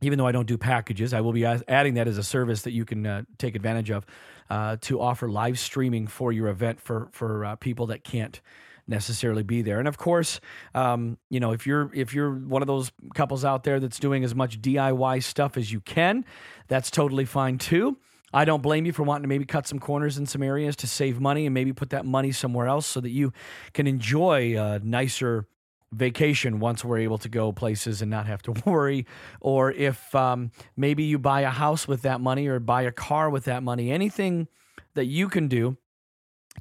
even 0.00 0.18
though 0.18 0.26
I 0.26 0.32
don't 0.32 0.46
do 0.46 0.56
packages, 0.58 1.12
I 1.12 1.20
will 1.20 1.32
be 1.32 1.44
adding 1.44 1.94
that 1.94 2.08
as 2.08 2.18
a 2.18 2.22
service 2.22 2.62
that 2.62 2.72
you 2.72 2.84
can 2.84 3.06
uh, 3.06 3.22
take 3.38 3.54
advantage 3.56 3.90
of 3.90 4.06
uh, 4.48 4.76
to 4.82 5.00
offer 5.00 5.28
live 5.28 5.58
streaming 5.58 6.06
for 6.06 6.32
your 6.32 6.48
event 6.48 6.80
for, 6.80 7.08
for 7.12 7.44
uh, 7.44 7.56
people 7.56 7.86
that 7.86 8.04
can't 8.04 8.40
necessarily 8.88 9.42
be 9.42 9.62
there. 9.62 9.78
And 9.78 9.88
of 9.88 9.96
course, 9.96 10.40
um, 10.74 11.18
you 11.30 11.40
know, 11.40 11.52
if 11.52 11.66
you're 11.66 11.90
if 11.94 12.14
you're 12.14 12.32
one 12.32 12.62
of 12.62 12.66
those 12.66 12.90
couples 13.14 13.44
out 13.44 13.62
there 13.62 13.78
that's 13.78 14.00
doing 14.00 14.24
as 14.24 14.34
much 14.34 14.60
DIY 14.60 15.22
stuff 15.22 15.56
as 15.56 15.72
you 15.72 15.80
can, 15.80 16.24
that's 16.66 16.90
totally 16.90 17.24
fine 17.24 17.58
too. 17.58 17.96
I 18.32 18.44
don't 18.44 18.62
blame 18.62 18.86
you 18.86 18.92
for 18.92 19.02
wanting 19.02 19.22
to 19.22 19.28
maybe 19.28 19.44
cut 19.44 19.66
some 19.66 19.78
corners 19.78 20.18
in 20.18 20.26
some 20.26 20.42
areas 20.42 20.76
to 20.76 20.86
save 20.86 21.20
money 21.20 21.46
and 21.46 21.54
maybe 21.54 21.72
put 21.72 21.90
that 21.90 22.06
money 22.06 22.32
somewhere 22.32 22.66
else 22.66 22.86
so 22.86 23.00
that 23.00 23.10
you 23.10 23.32
can 23.72 23.86
enjoy 23.86 24.58
a 24.58 24.78
nicer 24.80 25.46
vacation 25.92 26.58
once 26.58 26.84
we're 26.84 26.98
able 26.98 27.18
to 27.18 27.28
go 27.28 27.52
places 27.52 28.00
and 28.02 28.10
not 28.10 28.26
have 28.26 28.42
to 28.42 28.52
worry. 28.66 29.06
Or 29.40 29.70
if 29.70 30.14
um, 30.14 30.50
maybe 30.76 31.04
you 31.04 31.18
buy 31.18 31.42
a 31.42 31.50
house 31.50 31.86
with 31.86 32.02
that 32.02 32.20
money 32.20 32.46
or 32.48 32.58
buy 32.58 32.82
a 32.82 32.92
car 32.92 33.30
with 33.30 33.44
that 33.44 33.62
money, 33.62 33.90
anything 33.90 34.48
that 34.94 35.04
you 35.04 35.28
can 35.28 35.48
do 35.48 35.76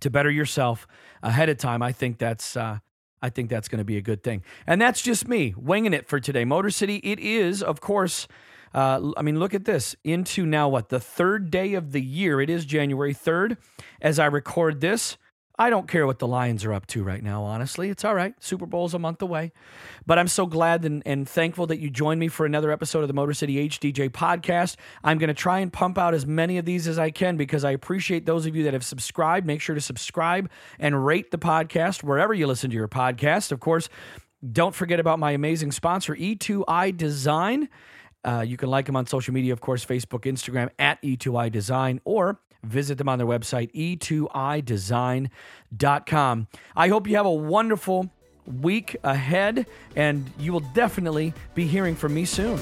to 0.01 0.09
better 0.09 0.29
yourself 0.29 0.87
ahead 1.23 1.49
of 1.49 1.57
time, 1.57 1.81
I 1.81 1.91
think 1.91 2.17
that's. 2.17 2.55
Uh, 2.55 2.79
I 3.23 3.29
think 3.29 3.51
that's 3.51 3.67
going 3.67 3.77
to 3.77 3.85
be 3.85 3.97
a 3.97 4.01
good 4.01 4.23
thing. 4.23 4.43
And 4.65 4.81
that's 4.81 4.99
just 4.99 5.27
me 5.27 5.53
winging 5.55 5.93
it 5.93 6.07
for 6.07 6.19
today. 6.19 6.43
Motor 6.43 6.71
City, 6.71 6.95
it 7.03 7.19
is, 7.19 7.61
of 7.61 7.79
course, 7.79 8.27
uh, 8.73 9.11
I 9.17 9.21
mean, 9.21 9.39
look 9.39 9.53
at 9.53 9.65
this. 9.65 9.95
Into 10.03 10.45
now 10.45 10.69
what? 10.69 10.89
The 10.89 10.99
third 10.99 11.51
day 11.51 11.73
of 11.73 11.91
the 11.91 12.01
year. 12.01 12.41
It 12.41 12.49
is 12.49 12.65
January 12.65 13.13
3rd. 13.13 13.57
As 14.01 14.19
I 14.19 14.25
record 14.25 14.81
this, 14.81 15.17
I 15.59 15.69
don't 15.69 15.87
care 15.87 16.07
what 16.07 16.17
the 16.17 16.27
Lions 16.27 16.65
are 16.65 16.73
up 16.73 16.87
to 16.87 17.03
right 17.03 17.21
now, 17.21 17.43
honestly. 17.43 17.89
It's 17.89 18.03
all 18.03 18.15
right. 18.15 18.33
Super 18.39 18.65
Bowl's 18.65 18.95
a 18.95 18.99
month 18.99 19.21
away. 19.21 19.51
But 20.07 20.17
I'm 20.17 20.27
so 20.27 20.47
glad 20.47 20.85
and, 20.85 21.03
and 21.05 21.29
thankful 21.29 21.67
that 21.67 21.77
you 21.77 21.91
joined 21.91 22.19
me 22.19 22.29
for 22.29 22.47
another 22.47 22.71
episode 22.71 23.01
of 23.01 23.07
the 23.07 23.13
Motor 23.13 23.33
City 23.33 23.69
HDJ 23.69 24.09
podcast. 24.09 24.77
I'm 25.03 25.19
going 25.19 25.27
to 25.27 25.35
try 25.35 25.59
and 25.59 25.71
pump 25.71 25.99
out 25.99 26.15
as 26.15 26.25
many 26.25 26.57
of 26.57 26.65
these 26.65 26.87
as 26.87 26.97
I 26.97 27.11
can 27.11 27.37
because 27.37 27.63
I 27.63 27.71
appreciate 27.71 28.25
those 28.25 28.47
of 28.47 28.55
you 28.55 28.63
that 28.63 28.73
have 28.73 28.83
subscribed. 28.83 29.45
Make 29.45 29.61
sure 29.61 29.75
to 29.75 29.81
subscribe 29.81 30.49
and 30.79 31.05
rate 31.05 31.29
the 31.29 31.37
podcast 31.37 32.01
wherever 32.01 32.33
you 32.33 32.47
listen 32.47 32.71
to 32.71 32.75
your 32.75 32.87
podcast. 32.87 33.51
Of 33.51 33.59
course, 33.59 33.87
don't 34.51 34.73
forget 34.73 34.99
about 34.99 35.19
my 35.19 35.31
amazing 35.31 35.73
sponsor, 35.73 36.15
E2I 36.15 36.97
Design. 36.97 37.69
Uh, 38.23 38.45
you 38.47 38.55
can 38.57 38.69
like 38.69 38.85
them 38.85 38.95
on 38.95 39.07
social 39.07 39.33
media, 39.33 39.53
of 39.53 39.61
course, 39.61 39.83
Facebook, 39.85 40.31
Instagram 40.31 40.69
at 40.77 41.01
E2I 41.01 41.51
Design, 41.51 41.99
or 42.03 42.39
visit 42.63 42.97
them 42.97 43.09
on 43.09 43.17
their 43.17 43.27
website, 43.27 43.71
e2idesign.com. 43.73 46.47
I 46.75 46.87
hope 46.87 47.07
you 47.07 47.15
have 47.15 47.25
a 47.25 47.31
wonderful 47.31 48.11
week 48.45 48.95
ahead, 49.03 49.65
and 49.95 50.29
you 50.39 50.53
will 50.53 50.63
definitely 50.73 51.33
be 51.55 51.65
hearing 51.65 51.95
from 51.95 52.13
me 52.13 52.25
soon. 52.25 52.59